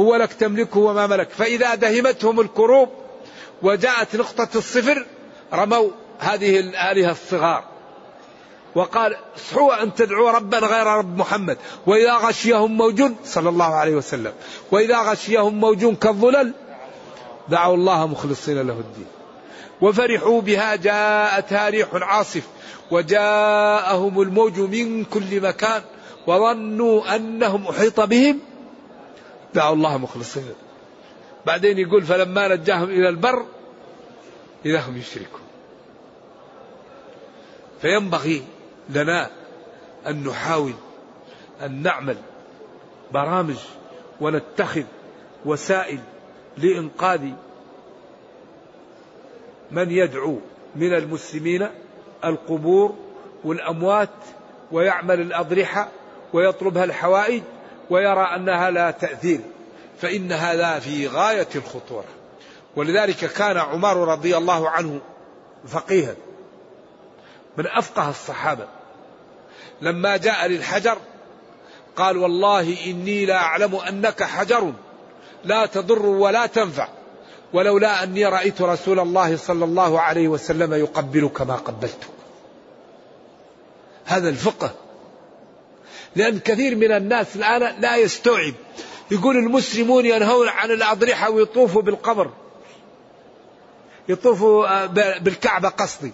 هو 0.00 0.16
لك 0.16 0.32
تملكه 0.32 0.80
وما 0.80 1.06
ملك. 1.06 1.30
فإذا 1.30 1.74
دهمتهم 1.74 2.40
الكروب 2.40 2.88
وجاءت 3.62 4.16
نقطة 4.16 4.48
الصفر 4.58 5.06
رموا 5.54 5.90
هذه 6.18 6.60
الآلهة 6.60 7.10
الصغار. 7.10 7.64
وقال 8.74 9.16
اصحوا 9.36 9.82
أن 9.82 9.94
تدعوا 9.94 10.30
ربا 10.30 10.58
غير 10.58 10.86
رب 10.86 11.18
محمد. 11.18 11.58
وإذا 11.86 12.14
غشيهم 12.14 12.76
موج 12.76 13.02
صلى 13.24 13.48
الله 13.48 13.74
عليه 13.74 13.94
وسلم. 13.94 14.32
وإذا 14.70 14.98
غشيهم 14.98 15.54
موج 15.54 15.94
كالظلل 15.94 16.52
دعوا 17.48 17.74
الله 17.74 18.06
مخلصين 18.06 18.66
له 18.66 18.74
الدين. 18.74 19.06
وفرحوا 19.80 20.40
بها 20.40 20.76
جاءتها 20.76 21.68
ريح 21.68 21.88
عاصف. 21.92 22.42
وجاءهم 22.90 24.20
الموج 24.20 24.60
من 24.60 25.04
كل 25.04 25.40
مكان. 25.40 25.82
وظنوا 26.26 27.16
أنهم 27.16 27.66
أحيط 27.66 28.00
بهم. 28.00 28.49
دعوا 29.54 29.74
الله 29.74 29.98
مخلصين. 29.98 30.54
بعدين 31.46 31.78
يقول 31.78 32.02
فلما 32.02 32.48
نجاهم 32.48 32.90
إلى 32.90 33.08
البر 33.08 33.46
إذا 34.64 34.80
هم 34.80 34.96
يشركون. 34.96 35.40
فينبغي 37.80 38.42
لنا 38.90 39.30
أن 40.06 40.24
نحاول 40.24 40.74
أن 41.62 41.82
نعمل 41.82 42.16
برامج 43.12 43.56
ونتخذ 44.20 44.84
وسائل 45.44 46.00
لإنقاذ 46.58 47.28
من 49.70 49.90
يدعو 49.90 50.38
من 50.76 50.94
المسلمين 50.94 51.68
القبور 52.24 52.94
والأموات 53.44 54.08
ويعمل 54.72 55.20
الأضرحة 55.20 55.88
ويطلبها 56.32 56.84
الحوائج 56.84 57.42
ويرى 57.90 58.22
أنها 58.22 58.70
لا 58.70 58.90
تأثير 58.90 59.40
فإن 60.00 60.32
هذا 60.32 60.78
في 60.78 61.08
غاية 61.08 61.48
الخطورة. 61.54 62.04
ولذلك 62.76 63.16
كان 63.16 63.56
عمر 63.56 63.96
رضي 63.96 64.36
الله 64.36 64.70
عنه 64.70 65.00
فقيها 65.68 66.14
من 67.56 67.66
أفقه 67.66 68.10
الصحابة. 68.10 68.66
لما 69.82 70.16
جاء 70.16 70.46
للحجر 70.46 70.98
قال 71.96 72.16
والله 72.16 72.76
إني 72.86 73.26
لا 73.26 73.36
أعلم 73.36 73.74
أنك 73.74 74.22
حجر 74.22 74.72
لا 75.44 75.66
تضر 75.66 76.06
ولا 76.06 76.46
تنفع 76.46 76.88
ولولا 77.52 78.02
أني 78.02 78.26
رأيت 78.26 78.62
رسول 78.62 79.00
الله 79.00 79.36
صلى 79.36 79.64
الله 79.64 80.00
عليه 80.00 80.28
وسلم 80.28 80.74
يقبلك 80.74 81.42
ما 81.42 81.54
قبلتك. 81.54 82.08
هذا 84.04 84.28
الفقه 84.28 84.70
لأن 86.16 86.38
كثير 86.38 86.76
من 86.76 86.92
الناس 86.92 87.36
الآن 87.36 87.80
لا 87.80 87.96
يستوعب. 87.96 88.54
يقول 89.10 89.36
المسلمون 89.36 90.06
ينهون 90.06 90.48
عن 90.48 90.70
الأضرحة 90.70 91.30
ويطوفوا 91.30 91.82
بالقبر. 91.82 92.30
يطوفوا 94.08 94.82
آه، 94.82 94.86
بالكعبة 95.18 95.68
قصدي. 95.68 96.12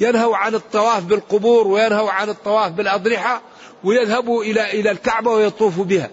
ينهوا 0.00 0.36
عن 0.36 0.54
الطواف 0.54 1.02
بالقبور 1.02 1.68
وينهوا 1.68 2.10
عن 2.10 2.28
الطواف 2.28 2.72
بالأضرحة 2.72 3.42
ويذهبوا 3.84 4.44
إلى 4.44 4.80
إلى 4.80 4.90
الكعبة 4.90 5.30
ويطوفوا 5.30 5.84
بها. 5.84 6.10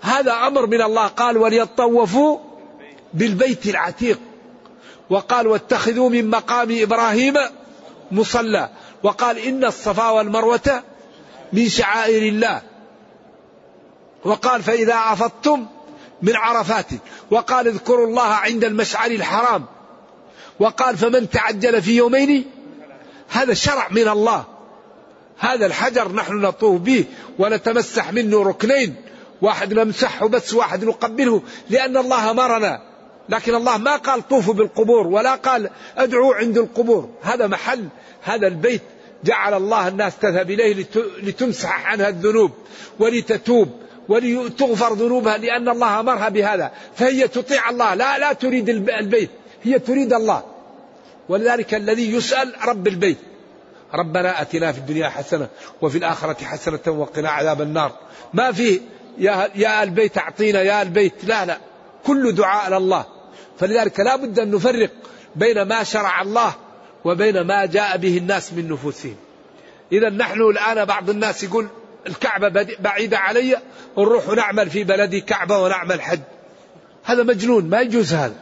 هذا 0.00 0.32
أمر 0.32 0.66
من 0.66 0.82
الله. 0.82 1.06
قال 1.06 1.38
وليطوفوا 1.38 2.38
بالبيت 3.14 3.66
العتيق 3.66 4.18
وقال 5.10 5.46
واتخذوا 5.46 6.10
من 6.10 6.30
مقام 6.30 6.82
إبراهيم 6.82 7.34
مصلى 8.12 8.68
وقال 9.02 9.38
إن 9.38 9.64
الصفا 9.64 10.10
والمروة 10.10 10.82
من 11.52 11.68
شعائر 11.68 12.22
الله. 12.22 12.62
وقال 14.24 14.62
فإذا 14.62 14.94
عفضتم 14.94 15.66
من 16.22 16.36
عرفات. 16.36 16.86
وقال 17.30 17.68
اذكروا 17.68 18.06
الله 18.06 18.22
عند 18.22 18.64
المشعر 18.64 19.10
الحرام. 19.10 19.64
وقال 20.60 20.96
فمن 20.96 21.30
تعجل 21.30 21.82
في 21.82 21.96
يومين 21.96 22.50
هذا 23.28 23.54
شرع 23.54 23.88
من 23.90 24.08
الله. 24.08 24.44
هذا 25.38 25.66
الحجر 25.66 26.12
نحن 26.12 26.40
نطوف 26.40 26.80
به 26.80 27.04
ونتمسح 27.38 28.12
منه 28.12 28.42
ركنين. 28.42 28.94
واحد 29.42 29.74
نمسحه 29.74 30.28
بس 30.28 30.54
واحد 30.54 30.84
نقبله 30.84 31.42
لأن 31.70 31.96
الله 31.96 32.30
أمرنا. 32.30 32.82
لكن 33.28 33.54
الله 33.54 33.76
ما 33.76 33.96
قال 33.96 34.28
طوفوا 34.28 34.54
بالقبور 34.54 35.06
ولا 35.06 35.34
قال 35.34 35.70
أدعوا 35.96 36.34
عند 36.34 36.58
القبور. 36.58 37.08
هذا 37.22 37.46
محل 37.46 37.88
هذا 38.22 38.46
البيت 38.46 38.82
جعل 39.24 39.54
الله 39.54 39.88
الناس 39.88 40.18
تذهب 40.18 40.50
إليه 40.50 40.86
لتمسح 41.22 41.86
عنها 41.86 42.08
الذنوب 42.08 42.50
ولتتوب 42.98 43.70
ولتغفر 44.08 44.94
ذنوبها 44.94 45.38
لأن 45.38 45.68
الله 45.68 46.00
أمرها 46.00 46.28
بهذا. 46.28 46.72
فهي 46.96 47.28
تطيع 47.28 47.70
الله. 47.70 47.94
لا 47.94 48.18
لا 48.18 48.32
تريد 48.32 48.68
البيت. 48.68 49.30
هي 49.62 49.78
تريد 49.78 50.12
الله. 50.12 50.42
ولذلك 51.28 51.74
الذي 51.74 52.12
يسأل 52.12 52.54
رب 52.64 52.88
البيت. 52.88 53.18
ربنا 53.94 54.42
أتنا 54.42 54.72
في 54.72 54.78
الدنيا 54.78 55.08
حسنة 55.08 55.48
وفي 55.82 55.98
الآخرة 55.98 56.44
حسنة 56.44 56.80
وقنا 56.86 57.30
عذاب 57.30 57.62
النار. 57.62 57.92
ما 58.34 58.52
فيه 58.52 58.80
يا, 59.18 59.48
يا 59.54 59.82
البيت 59.82 60.18
أعطينا 60.18 60.62
يا 60.62 60.82
البيت 60.82 61.24
لا 61.24 61.44
لا. 61.44 61.58
كل 62.06 62.32
دعاء 62.32 62.70
لله 62.70 63.04
فلذلك 63.58 64.00
لا 64.00 64.16
بد 64.16 64.38
أن 64.38 64.50
نفرق 64.50 64.90
بين 65.36 65.62
ما 65.62 65.84
شرع 65.84 66.22
الله 66.22 66.54
وبين 67.04 67.40
ما 67.40 67.66
جاء 67.66 67.96
به 67.96 68.18
الناس 68.18 68.52
من 68.52 68.68
نفوسهم. 68.68 69.16
إذا 69.92 70.10
نحن 70.10 70.40
الآن 70.40 70.84
بعض 70.84 71.10
الناس 71.10 71.44
يقول 71.44 71.68
الكعبة 72.06 72.66
بعيدة 72.80 73.18
علي 73.18 73.56
نروح 73.98 74.28
نعمل 74.28 74.70
في 74.70 74.84
بلدي 74.84 75.20
كعبة 75.20 75.58
ونعمل 75.58 76.02
حج. 76.02 76.20
هذا 77.04 77.22
مجنون 77.22 77.70
ما 77.70 77.80
يجوز 77.80 78.14
هذا. 78.14 78.36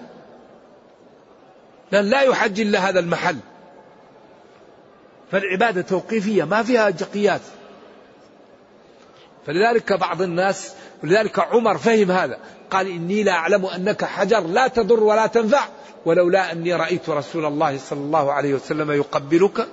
لأن 1.92 2.04
لا 2.04 2.22
يحج 2.22 2.60
إلا 2.60 2.78
هذا 2.78 3.00
المحل. 3.00 3.36
فالعبادة 5.32 5.82
توقيفية 5.82 6.44
ما 6.44 6.62
فيها 6.62 6.90
قياس. 6.90 7.40
فلذلك 9.46 9.92
بعض 9.92 10.22
الناس 10.22 10.74
ولذلك 11.02 11.38
عمر 11.38 11.78
فهم 11.78 12.10
هذا. 12.10 12.38
قال 12.70 12.86
إني 12.86 13.22
لا 13.22 13.32
أعلم 13.32 13.66
أنك 13.66 14.04
حجر 14.04 14.40
لا 14.40 14.68
تضر 14.68 15.02
ولا 15.02 15.26
تنفع. 15.26 15.68
ولولا 16.06 16.52
أني 16.52 16.74
رأيت 16.74 17.08
رسول 17.08 17.44
الله 17.44 17.78
صلى 17.78 17.98
الله 17.98 18.32
عليه 18.32 18.54
وسلم 18.54 18.90
يقبلك 18.90 19.68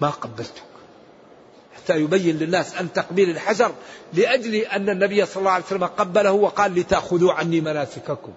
ما 0.00 0.10
قبلتك. 0.10 0.62
حتى 1.76 1.96
يبين 1.96 2.38
للناس 2.38 2.76
أن 2.76 2.92
تقبيل 2.92 3.30
الحجر 3.30 3.72
لأجل 4.12 4.54
أن 4.54 4.88
النبي 4.88 5.26
صلى 5.26 5.36
الله 5.36 5.50
عليه 5.50 5.64
وسلم 5.64 5.84
قبله 5.84 6.32
وقال 6.32 6.74
لتأخذوا 6.74 7.32
عني 7.32 7.60
مناسككم. 7.60 8.32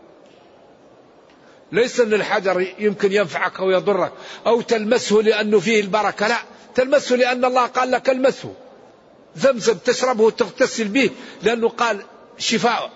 ليس 1.72 2.00
أن 2.00 2.13
الحجر 2.13 2.74
يمكن 2.80 3.12
ينفعك 3.12 3.60
أو 3.60 3.70
يضرك 3.70 4.12
أو 4.48 4.62
تلمسه 4.62 5.15
لأنه 5.15 5.60
فيه 5.60 5.82
البركة 5.82 6.28
لا. 6.28 6.38
تلمسه 6.76 7.16
لأن 7.16 7.45
الله 7.45 7.66
قال 7.66 7.91
لك 7.91 8.10
المسه. 8.10 8.53
زمزم 9.36 9.74
تشربه 9.74 10.24
وتغتسل 10.24 10.88
به 10.88 11.10
لأنه 11.43 11.70
قال 11.70 12.01
شفاء. 12.38 12.89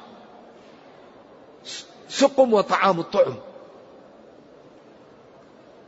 سقم 2.09 2.53
وطعام 2.53 2.99
الطعم. 2.99 3.35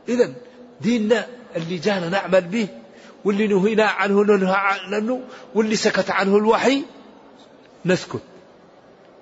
إذا 0.08 0.34
ديننا 0.80 1.26
اللي 1.56 1.76
جانا 1.76 2.08
نعمل 2.08 2.40
به 2.40 2.68
واللي 3.24 3.46
نهينا 3.46 3.84
عنه 3.84 4.24
ننهى 4.24 4.54
عنه 4.54 5.20
واللي 5.54 5.76
سكت 5.76 6.10
عنه 6.10 6.36
الوحي 6.36 6.84
نسكت. 7.84 8.22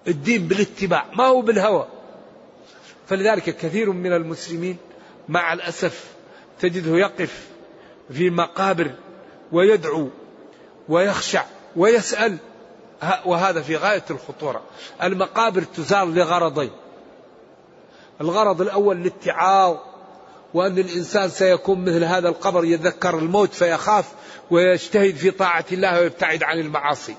الدين 0.08 0.48
بالاتباع 0.48 1.06
ما 1.14 1.24
هو 1.24 1.40
بالهوى. 1.40 1.86
فلذلك 3.06 3.56
كثير 3.56 3.92
من 3.92 4.12
المسلمين 4.12 4.76
مع 5.28 5.52
الأسف 5.52 6.04
تجده 6.60 6.96
يقف 6.96 7.46
في 8.12 8.30
مقابر 8.30 8.90
ويدعو 9.52 10.08
ويخشع 10.88 11.44
ويسأل 11.76 12.36
وهذا 13.24 13.62
في 13.62 13.76
غاية 13.76 14.04
الخطورة. 14.10 14.62
المقابر 15.02 15.62
تزار 15.62 16.04
لغرضين. 16.04 16.70
الغرض 18.20 18.60
الأول 18.60 18.96
الاتعاظ 18.96 19.76
وأن 20.54 20.78
الإنسان 20.78 21.28
سيكون 21.28 21.84
مثل 21.84 22.04
هذا 22.04 22.28
القبر 22.28 22.64
يتذكر 22.64 23.18
الموت 23.18 23.54
فيخاف 23.54 24.04
ويجتهد 24.50 25.14
في 25.14 25.30
طاعة 25.30 25.64
الله 25.72 26.00
ويبتعد 26.00 26.42
عن 26.42 26.58
المعاصي. 26.58 27.14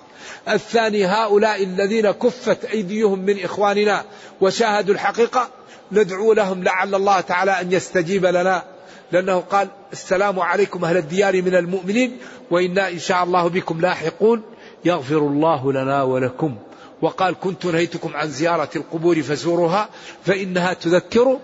الثاني 0.50 1.06
هؤلاء 1.06 1.64
الذين 1.64 2.12
كفت 2.12 2.66
أيديهم 2.66 3.20
من 3.20 3.44
إخواننا 3.44 4.04
وشاهدوا 4.42 4.94
الحقيقة 4.94 5.50
ندعو 5.92 6.34
لهم 6.34 6.64
لعل 6.64 6.96
الله 6.96 7.22
تعالى 7.22 7.62
أن 7.62 7.72
يستجيب 7.72 8.26
لنا. 8.26 8.64
لأنه 9.12 9.40
قال 9.40 9.68
السلام 9.94 10.40
عليكم 10.40 10.86
أهل 10.86 10.98
الديار 10.98 11.42
من 11.42 11.56
المؤمنين 11.56 12.18
وإنا 12.52 12.90
إن 12.90 13.00
شاء 13.00 13.24
الله 13.24 13.48
بكم 13.48 13.82
لاحقون. 13.82 14.42
يغفر 14.86 15.18
الله 15.18 15.74
لنا 15.74 16.04
ولكم. 16.04 16.56
وقال 17.02 17.36
كنت 17.40 17.66
نهيتكم 17.66 18.16
عن 18.16 18.30
زيارة 18.30 18.70
القبور 18.76 19.22
فزوروها 19.22 19.90
فإنها 20.26 20.74
تذكر 20.74 21.40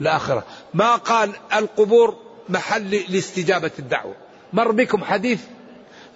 الآخرة. 0.00 0.44
ما 0.74 0.96
قال 0.96 1.32
القبور 1.56 2.16
محل 2.48 2.90
لاستجابة 3.08 3.70
الدعوة. 3.78 4.14
مر 4.52 4.72
بكم 4.72 5.04
حديث 5.04 5.40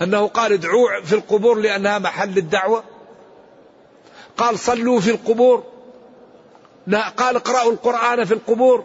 أنه 0.03 0.27
قال 0.27 0.53
ادعوا 0.53 1.01
في 1.05 1.13
القبور 1.13 1.59
لأنها 1.59 1.99
محل 1.99 2.39
الدعوة؟ 2.39 2.85
قال 4.37 4.59
صلوا 4.59 5.01
في 5.01 5.11
القبور. 5.11 5.65
قال 7.17 7.37
اقرأوا 7.37 7.73
القرآن 7.73 8.25
في 8.25 8.35
القبور. 8.35 8.85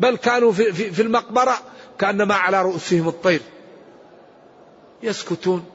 بل 0.00 0.16
كانوا 0.16 0.52
في, 0.52 0.92
في, 0.92 1.02
المقبرة 1.02 1.58
كأنما 1.98 2.34
على 2.34 2.62
رؤوسهم 2.62 3.08
الطير. 3.08 3.40
يسكتون. 5.02 5.71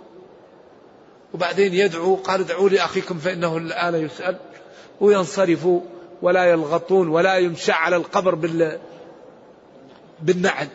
وبعدين 1.38 1.74
يدعو 1.74 2.16
قال 2.16 2.40
ادعوا 2.40 2.70
لأخيكم 2.70 3.18
فإنه 3.18 3.58
الآن 3.58 3.96
يسأل 3.96 4.38
وينصرفوا 5.00 5.82
ولا 6.22 6.46
يلغطون 6.46 7.08
ولا 7.08 7.38
يمشى 7.38 7.72
على 7.72 7.96
القبر 7.96 8.36
بال 8.36 8.80
بالنعل. 10.22 10.68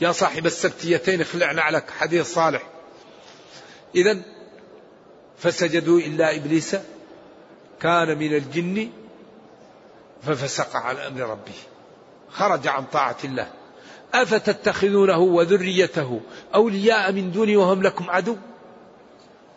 يا 0.00 0.12
صاحب 0.12 0.46
السبتيتين 0.46 1.20
اخلع 1.20 1.52
نعلك 1.52 1.90
حديث 1.90 2.34
صالح. 2.34 2.62
إذا 3.94 4.18
فسجدوا 5.38 5.98
إلا 5.98 6.36
إبليس 6.36 6.76
كان 7.80 8.18
من 8.18 8.36
الجن 8.36 8.90
ففسق 10.22 10.76
عن 10.76 10.96
أمر 10.96 11.20
ربه. 11.20 11.58
خرج 12.30 12.68
عن 12.68 12.84
طاعة 12.84 13.18
الله. 13.24 13.50
أفتتخذونه 14.14 15.18
وذريته 15.18 16.20
أولياء 16.54 17.12
من 17.12 17.32
دوني 17.32 17.56
وهم 17.56 17.82
لكم 17.82 18.10
عدو؟ 18.10 18.36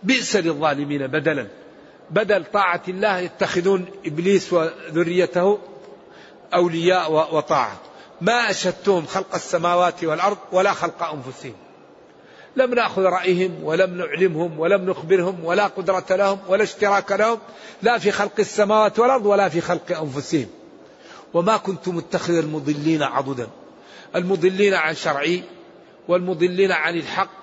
بئس 0.03 0.35
للظالمين 0.35 1.07
بدلا. 1.07 1.47
بدل 2.11 2.43
طاعة 2.53 2.81
الله 2.87 3.17
يتخذون 3.17 3.85
إبليس 4.05 4.53
وذريته 4.53 5.59
أولياء 6.53 7.35
وطاعة. 7.35 7.81
ما 8.21 8.49
أشهدتهم 8.49 9.05
خلق 9.05 9.35
السماوات 9.35 10.03
والأرض 10.03 10.37
ولا 10.51 10.73
خلق 10.73 11.03
أنفسهم. 11.03 11.53
لم 12.55 12.73
نأخذ 12.73 13.01
رأيهم 13.01 13.63
ولم 13.63 13.97
نعلمهم 13.97 14.59
ولم 14.59 14.89
نخبرهم 14.89 15.45
ولا 15.45 15.67
قدرة 15.67 16.05
لهم 16.09 16.39
ولا 16.47 16.63
اشتراك 16.63 17.11
لهم. 17.11 17.39
لا 17.81 17.97
في 17.97 18.11
خلق 18.11 18.39
السماوات 18.39 18.99
والأرض 18.99 19.25
ولا 19.25 19.49
في 19.49 19.61
خلق 19.61 19.99
أنفسهم. 20.01 20.47
وما 21.33 21.57
كنت 21.57 21.87
متخذ 21.87 22.37
المضلين 22.37 23.03
عضدا. 23.03 23.47
المضلين 24.15 24.73
عن 24.73 24.95
شرعي 24.95 25.43
والمضلين 26.07 26.71
عن 26.71 26.97
الحق. 26.97 27.42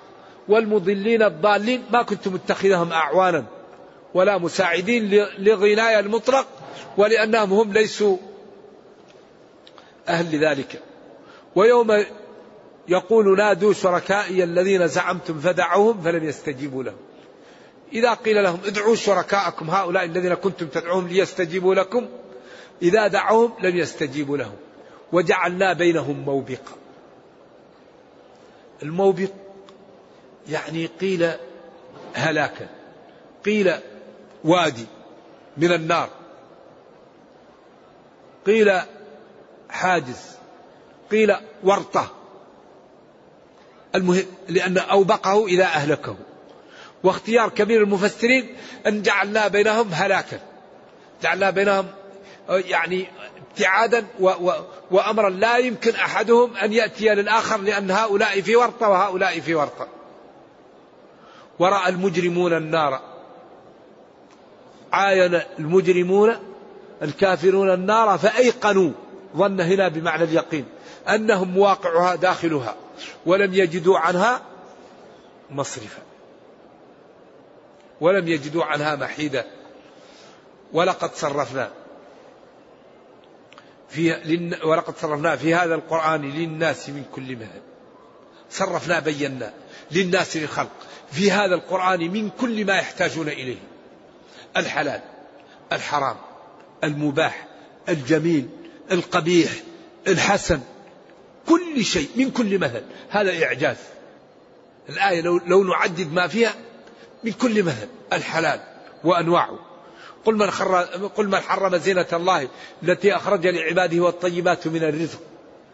والمضلين 0.51 1.23
الضالين 1.23 1.83
ما 1.91 2.03
كنت 2.03 2.27
متخذهم 2.27 2.91
أعوانا 2.91 3.45
ولا 4.13 4.37
مساعدين 4.37 5.25
لغناية 5.39 5.99
المطلق 5.99 6.47
ولأنهم 6.97 7.53
هم 7.53 7.73
ليسوا 7.73 8.17
أهل 10.07 10.35
لذلك. 10.35 10.81
ويوم 11.55 12.05
يقول 12.87 13.37
نادوا 13.37 13.73
شركائي 13.73 14.43
الذين 14.43 14.87
زعمتم 14.87 15.39
فدعوهم 15.39 16.01
فلم 16.01 16.23
يستجيبوا 16.23 16.83
لهم. 16.83 16.97
إذا 17.93 18.13
قيل 18.13 18.43
لهم 18.43 18.59
ادعوا 18.65 18.95
شركاءكم 18.95 19.69
هؤلاء 19.69 20.05
الذين 20.05 20.33
كنتم 20.33 20.67
تدعوهم 20.67 21.07
ليستجيبوا 21.07 21.75
لكم 21.75 22.07
إذا 22.81 23.07
دعوهم 23.07 23.53
لم 23.63 23.77
يستجيبوا 23.77 24.37
لهم. 24.37 24.55
وجعلنا 25.11 25.73
بينهم 25.73 26.19
موبقا. 26.25 26.73
الموبق 28.83 29.29
يعني 30.49 30.85
قيل 30.85 31.31
هلاكا 32.13 32.69
قيل 33.45 33.73
وادي 34.43 34.85
من 35.57 35.73
النار 35.73 36.09
قيل 38.45 38.81
حاجز 39.69 40.31
قيل 41.11 41.35
ورطة. 41.63 42.07
المهم 43.95 44.25
لأن 44.49 44.77
أوبقه 44.77 45.47
إذا 45.47 45.63
أهلكه. 45.63 46.15
واختيار 47.03 47.49
كبير 47.49 47.83
المفسرين 47.83 48.55
أن 48.87 49.01
جعلنا 49.01 49.47
بينهم 49.47 49.93
هلاكا. 49.93 50.39
جعلنا 51.23 51.49
بينهم 51.49 51.87
يعني 52.49 53.07
ابتعادا 53.37 54.05
و 54.19 54.29
و 54.29 54.53
وأمرا 54.91 55.29
لا 55.29 55.57
يمكن 55.57 55.95
أحدهم 55.95 56.55
أن 56.55 56.73
يأتي 56.73 57.09
للآخر 57.09 57.57
لأن 57.57 57.91
هؤلاء 57.91 58.41
في 58.41 58.55
ورطة 58.55 58.89
وهؤلاء 58.89 59.39
في 59.39 59.55
ورطة. 59.55 60.00
ورأى 61.61 61.89
المجرمون 61.89 62.53
النار. 62.53 63.01
عاين 64.91 65.41
المجرمون 65.59 66.35
الكافرون 67.01 67.73
النار 67.73 68.17
فأيقنوا 68.17 68.91
ظن 69.35 69.61
هنا 69.61 69.87
بمعنى 69.87 70.23
اليقين 70.23 70.65
أنهم 71.09 71.47
مواقعها 71.51 72.15
داخلها 72.15 72.75
ولم 73.25 73.53
يجدوا 73.53 73.99
عنها 73.99 74.41
مصرفا. 75.49 76.01
ولم 78.01 78.27
يجدوا 78.27 78.63
عنها 78.63 78.95
محيدا. 78.95 79.45
ولقد 80.73 81.15
صرفنا 81.15 81.71
في 83.89 84.11
ولقد 84.63 84.97
صرفنا 84.97 85.35
في 85.35 85.55
هذا 85.55 85.75
القرآن 85.75 86.21
للناس 86.21 86.89
من 86.89 87.05
كل 87.15 87.35
مثل 87.35 87.61
صرفنا 88.49 88.99
بينا. 88.99 89.53
للناس 89.91 90.37
للخلق. 90.37 90.71
في 91.11 91.31
هذا 91.31 91.55
القرآن 91.55 91.99
من 91.99 92.29
كل 92.29 92.65
ما 92.65 92.77
يحتاجون 92.77 93.27
إليه. 93.27 93.57
الحلال 94.57 95.01
الحرام 95.71 96.15
المباح 96.83 97.47
الجميل 97.89 98.49
القبيح 98.91 99.51
الحسن 100.07 100.59
كل 101.47 101.85
شيء 101.85 102.09
من 102.15 102.31
كل 102.31 102.59
مثل 102.59 102.83
هذا 103.09 103.43
إعجاز. 103.43 103.77
الآية 104.89 105.21
لو, 105.21 105.37
لو 105.37 105.63
نعدد 105.63 106.13
ما 106.13 106.27
فيها 106.27 106.53
من 107.23 107.31
كل 107.31 107.63
مثل 107.63 107.87
الحلال 108.13 108.59
وأنواعه. 109.03 109.59
قل 110.25 110.35
من, 110.35 110.49
قل 111.07 111.27
من 111.27 111.39
حرم 111.39 111.77
زينة 111.77 112.05
الله 112.13 112.47
التي 112.83 113.15
أخرج 113.15 113.47
لعباده 113.47 114.03
والطيبات 114.03 114.67
من 114.67 114.83
الرزق 114.83 115.19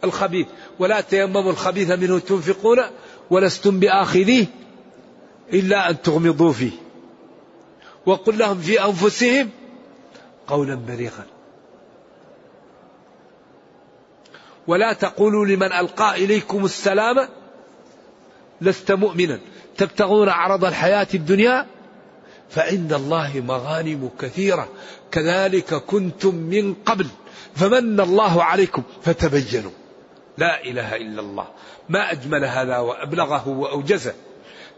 الخبيث. 0.04 0.48
ولا 0.80 1.02
تيمموا 1.02 1.52
الخبيث 1.52 1.92
منه 1.92 2.20
تنفقون 2.20 2.84
ولستم 3.30 3.80
بآخذيه 3.80 4.46
إلا 5.54 5.90
أن 5.90 6.02
تغمضوا 6.02 6.54
فيه. 6.54 6.72
وقل 8.06 8.38
لهم 8.38 8.60
في 8.60 8.86
أنفسهم 8.86 9.50
قولا 10.48 10.76
بليغا. 10.76 11.26
ولا 14.68 14.94
تقولوا 14.94 15.46
لمن 15.46 15.74
ألقى 15.74 16.26
إليكم 16.26 16.66
السلام 16.66 17.30
لست 18.62 18.92
مؤمنا. 18.92 19.40
تبتغون 19.78 20.30
عرض 20.30 20.66
الحياة 20.66 21.08
الدنيا 21.14 21.66
فعند 22.50 22.94
الله 22.94 23.44
مغانم 23.48 24.10
كثيرة. 24.20 24.70
كذلك 25.12 25.74
كنتم 25.74 26.36
من 26.36 26.74
قبل 26.74 27.08
فمن 27.56 28.00
الله 28.00 28.44
عليكم 28.44 28.84
فتبينوا 29.04 29.72
لا 30.38 30.64
إله 30.64 30.96
إلا 30.96 31.22
الله. 31.22 31.48
ما 31.90 32.12
أجمل 32.12 32.46
هذا 32.46 32.78
وأبلغه 32.78 33.48
وأوجزه. 33.48 34.14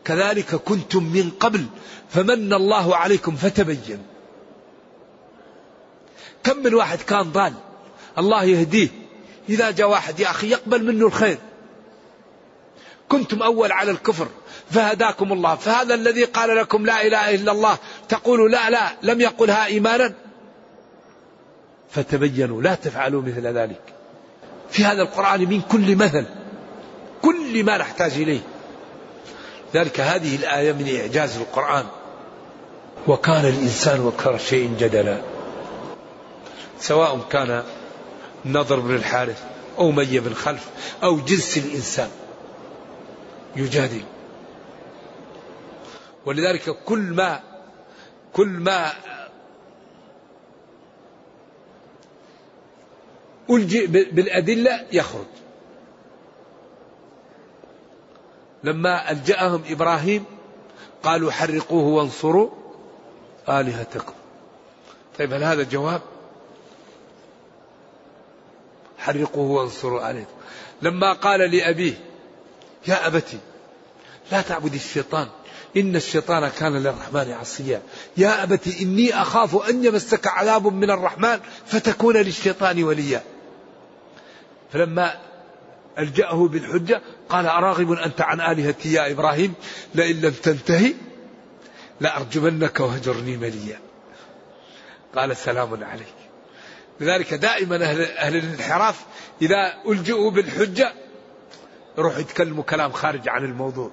كذلك 0.06 0.56
كنتم 0.56 1.04
من 1.04 1.30
قبل 1.40 1.66
فمن 2.10 2.54
الله 2.54 2.96
عليكم 2.96 3.36
فتبينوا 3.36 4.04
كم 6.44 6.58
من 6.58 6.74
واحد 6.74 7.02
كان 7.02 7.32
ضال؟ 7.32 7.54
الله 8.18 8.44
يهديه. 8.44 8.88
إذا 9.50 9.72
جاء 9.72 9.90
واحد 9.90 10.20
يا 10.20 10.30
أخي 10.30 10.50
يقبل 10.50 10.84
منه 10.84 11.08
الخير. 11.08 11.38
كنتم 13.10 13.44
أول 13.44 13.72
على 13.72 13.92
الكفر 13.92 14.28
فهداكم 14.72 15.34
الله. 15.34 15.56
فهذا 15.56 15.96
الذي 15.96 16.24
قال 16.24 16.58
لكم 16.58 16.86
لا 16.86 17.08
إله 17.08 17.36
إلا 17.36 17.52
الله 17.52 17.78
تقولوا 18.10 18.50
لا 18.50 18.70
لا 18.70 18.92
لم 19.04 19.22
يقلها 19.22 19.66
إيمانا؟ 19.66 20.14
فتبينوا 21.90 22.62
لا 22.62 22.76
تفعلوا 22.76 23.22
مثل 23.22 23.48
ذلك. 23.48 23.99
في 24.72 24.86
هذا 24.86 25.02
القرآن 25.02 25.50
من 25.50 25.62
كل 25.62 25.96
مثل 25.96 26.26
كل 27.22 27.64
ما 27.64 27.78
نحتاج 27.78 28.12
إليه. 28.12 28.40
ذلك 29.74 30.00
هذه 30.00 30.36
الآية 30.36 30.72
من 30.72 30.96
إعجاز 30.96 31.38
القرآن. 31.38 31.86
وكان 33.08 33.46
الإنسان 33.46 34.08
أكثر 34.08 34.38
شيء 34.38 34.76
جدلا. 34.80 35.22
سواء 36.80 37.20
كان 37.30 37.64
نضر 38.46 38.80
بن 38.80 38.96
الحارث 38.96 39.44
أو 39.78 39.92
مي 39.92 40.20
بن 40.20 40.34
خلف 40.34 40.70
أو 41.04 41.20
جنس 41.20 41.58
الإنسان 41.58 42.10
يجادل. 43.56 44.04
ولذلك 46.26 46.70
كل 46.86 47.00
ما 47.00 47.40
كل 48.34 48.48
ما 48.48 48.92
ألجئ 53.50 53.88
بالأدلة 53.88 54.86
يخرج. 54.92 55.26
لما 58.64 59.12
ألجأهم 59.12 59.64
إبراهيم 59.70 60.24
قالوا 61.04 61.32
حرقوه 61.32 61.84
وانصروا 61.84 62.50
آلهتكم. 63.50 64.14
طيب 65.20 65.34
هل 65.34 65.44
هذا 65.44 65.64
جواب؟ 65.64 66.02
حرقوه 68.98 69.52
وانصروا 69.52 70.12
آلهتكم. 70.12 70.32
لما 70.82 71.14
قال 71.14 71.40
لأبيه 71.40 71.94
يا 72.88 73.08
أبتي 73.08 73.38
لا 74.32 74.42
تعبد 74.42 74.74
الشيطان 74.74 75.28
إن 75.78 75.96
الشيطان 75.96 76.50
كان 76.50 76.78
للرحمن 76.78 77.32
عصيا. 77.32 77.82
يا 78.18 78.44
أبت 78.44 78.68
إني 78.82 79.22
أخاف 79.22 79.70
أن 79.70 79.86
يمسك 79.86 80.28
عذاب 80.28 80.68
من 80.68 80.92
الرحمن 80.92 81.40
فتكون 81.66 82.18
للشيطان 82.18 82.84
وليا. 82.84 83.24
فلما 84.74 85.20
ألجأه 86.00 86.48
بالحجة 86.48 87.02
قال 87.30 87.46
أراغب 87.46 87.92
أنت 87.92 88.22
عن 88.22 88.42
آلهتي 88.42 88.94
يا 88.94 89.12
إبراهيم؟ 89.12 89.54
لئن 89.96 90.22
لم 90.22 90.32
تنتهي 90.32 90.94
لأرجمنك 92.02 92.80
وهجرني 92.80 93.38
مليا. 93.38 93.80
قال 95.16 95.38
سلام 95.38 95.84
عليك. 95.84 96.14
لذلك 97.00 97.34
دائما 97.34 97.76
أهل, 97.76 98.02
أهل 98.02 98.36
الانحراف 98.36 99.06
إذا 99.42 99.74
ألجئوا 99.88 100.32
بالحجة 100.32 100.94
يروح 101.98 102.18
يتكلموا 102.18 102.64
كلام 102.64 102.92
خارج 102.92 103.30
عن 103.30 103.46
الموضوع. 103.46 103.92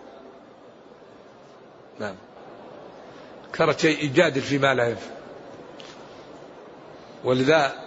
نعم. 2.00 2.14
أكثر 3.48 3.78
شيء 3.78 4.04
يجادل 4.04 4.40
فيما 4.40 4.74
لا 4.74 4.88
ينفع 4.88 5.10
ولذا 7.24 7.85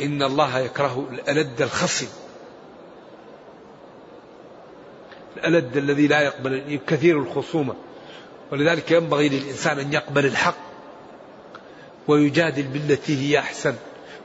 إن 0.00 0.22
الله 0.22 0.58
يكره 0.58 1.08
الألد 1.12 1.62
الخصم 1.62 2.06
الألد 5.36 5.76
الذي 5.76 6.06
لا 6.06 6.20
يقبل 6.20 6.80
كثير 6.86 7.18
الخصومة. 7.18 7.74
ولذلك 8.52 8.90
ينبغي 8.90 9.28
للإنسان 9.28 9.78
أن 9.78 9.92
يقبل 9.92 10.26
الحق. 10.26 10.56
ويجادل 12.08 12.62
بالتي 12.62 13.18
هي 13.18 13.38
أحسن. 13.38 13.74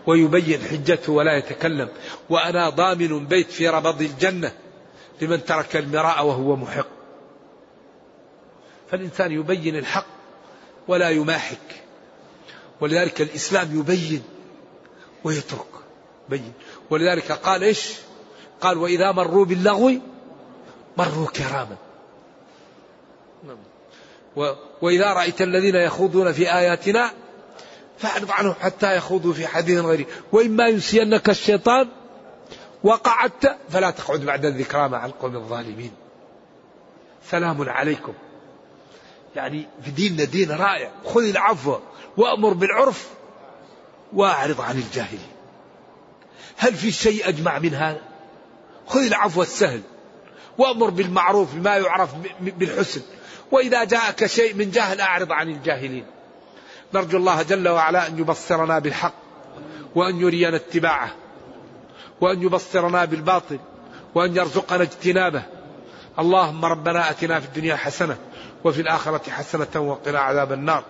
ويبين 0.08 0.62
حجته 0.62 1.14
ولا 1.14 1.38
يتكلم. 1.38 1.90
وأنا 2.30 2.70
ضامن 2.70 3.26
بيت 3.26 3.52
في 3.52 3.70
ربض 3.70 4.02
الجنة 4.02 4.52
لمن 5.22 5.46
ترك 5.46 5.76
المراء 5.76 6.26
وهو 6.26 6.56
محق. 6.56 6.88
فالإنسان 8.92 9.32
يبين 9.32 9.76
الحق 9.76 10.08
ولا 10.88 11.10
يماحك. 11.10 11.84
ولذلك 12.82 13.22
الإسلام 13.22 13.80
يبين 13.80 14.24
ويترك. 15.24 15.66
بين. 16.30 16.54
ولذلك 16.90 17.32
قال 17.32 17.64
إيش؟ 17.64 17.94
قال 18.62 18.78
وإذا 18.78 19.12
مروا 19.12 19.46
باللغو 19.46 19.92
مروا 20.98 21.28
كراما. 21.28 21.76
وإذا 24.82 25.14
رأيت 25.14 25.42
الذين 25.42 25.76
يخوضون 25.76 26.32
في 26.32 26.54
آياتنا 26.54 27.12
فأعرض 27.98 28.32
عنهم 28.32 28.54
حتى 28.62 28.96
يخوضوا 28.96 29.34
في 29.34 29.48
حديث 29.48 29.80
غيره. 29.80 30.06
وإما 30.32 30.68
ينسينك 30.68 31.30
الشيطان 31.30 31.88
وقعدت 32.84 33.58
فلا 33.70 33.92
تقعد 33.92 34.20
بعد 34.20 34.46
الذكرى 34.46 34.90
مع 34.90 35.06
القوم 35.06 35.36
الظالمين. 35.36 35.92
سلام 37.30 37.70
عليكم. 37.70 38.14
يعني 39.36 39.68
في 39.84 39.92
ديننا 39.92 40.24
دين 40.24 40.52
رائع. 40.52 40.92
خذ 41.06 41.24
العفو 41.24 41.80
وأمر 42.18 42.54
بالعرف 42.54 43.19
وأعرض 44.14 44.62
عن 44.62 44.78
الجاهلين 44.78 45.30
هل 46.58 46.74
في 46.74 46.92
شيء 46.92 47.30
أجمع 47.30 47.60
من 47.60 47.74
هذا 47.74 48.02
خذ 48.88 49.02
العفو 49.02 49.42
السهل 49.42 49.82
وأمر 50.58 50.90
بالمعروف 50.90 51.56
بما 51.56 51.78
يعرف 51.78 52.10
بالحسن. 52.42 53.02
وإذا 53.52 53.84
جاءك 53.84 54.26
شيء 54.26 54.54
من 54.54 54.72
جهل 54.72 55.02
أعرض 55.02 55.32
عن 55.32 55.50
الجاهلين. 55.50 56.06
نرجو 56.94 57.18
الله 57.18 57.42
جل 57.42 57.68
وعلا 57.68 58.08
أن 58.08 58.20
يبصرنا 58.20 58.80
بالحق 58.80 59.14
وأن 59.96 60.22
يرينا 60.22 60.56
اتباعه 60.56 61.16
وأن 62.22 62.42
يبصرنا 62.42 63.06
بالباطل 63.06 63.60
وأن 64.16 64.36
يرزقنا 64.36 64.84
اجتنابه. 64.84 65.44
اللهم 66.20 66.66
ربنا 66.66 67.10
أتنا 67.10 67.40
في 67.40 67.46
الدنيا 67.46 67.76
حسنة 67.76 68.18
وفي 68.64 68.82
الآخرة 68.82 69.32
حسنة 69.32 69.82
وقنا 69.82 70.20
عذاب 70.20 70.54
النار. 70.54 70.84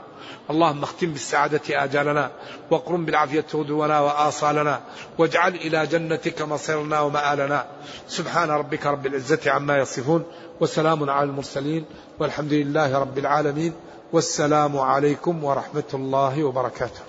اللهم 0.50 0.84
اختم 0.84 1.08
بالسعادة 1.08 1.84
آجالنا 1.84 2.32
واقرم 2.72 3.06
بالعافية 3.06 3.46
غدونا 3.54 4.00
وآصالنا 4.00 4.82
واجعل 5.18 5.56
إلى 5.56 5.88
جنتك 5.88 6.42
مصيرنا 6.42 7.00
ومآلنا. 7.02 7.66
سبحان 8.08 8.50
ربك 8.50 8.86
رب 8.86 9.06
العزة 9.06 9.52
عما 9.52 9.78
يصفون 9.78 10.24
وسلام 10.62 11.10
على 11.10 11.30
المرسلين 11.30 11.86
والحمد 12.20 12.54
لله 12.54 12.98
رب 13.00 13.18
العالمين 13.18 13.74
والسلام 14.14 14.78
عليكم 14.78 15.44
ورحمة 15.44 15.90
الله 15.94 16.44
وبركاته. 16.44 17.09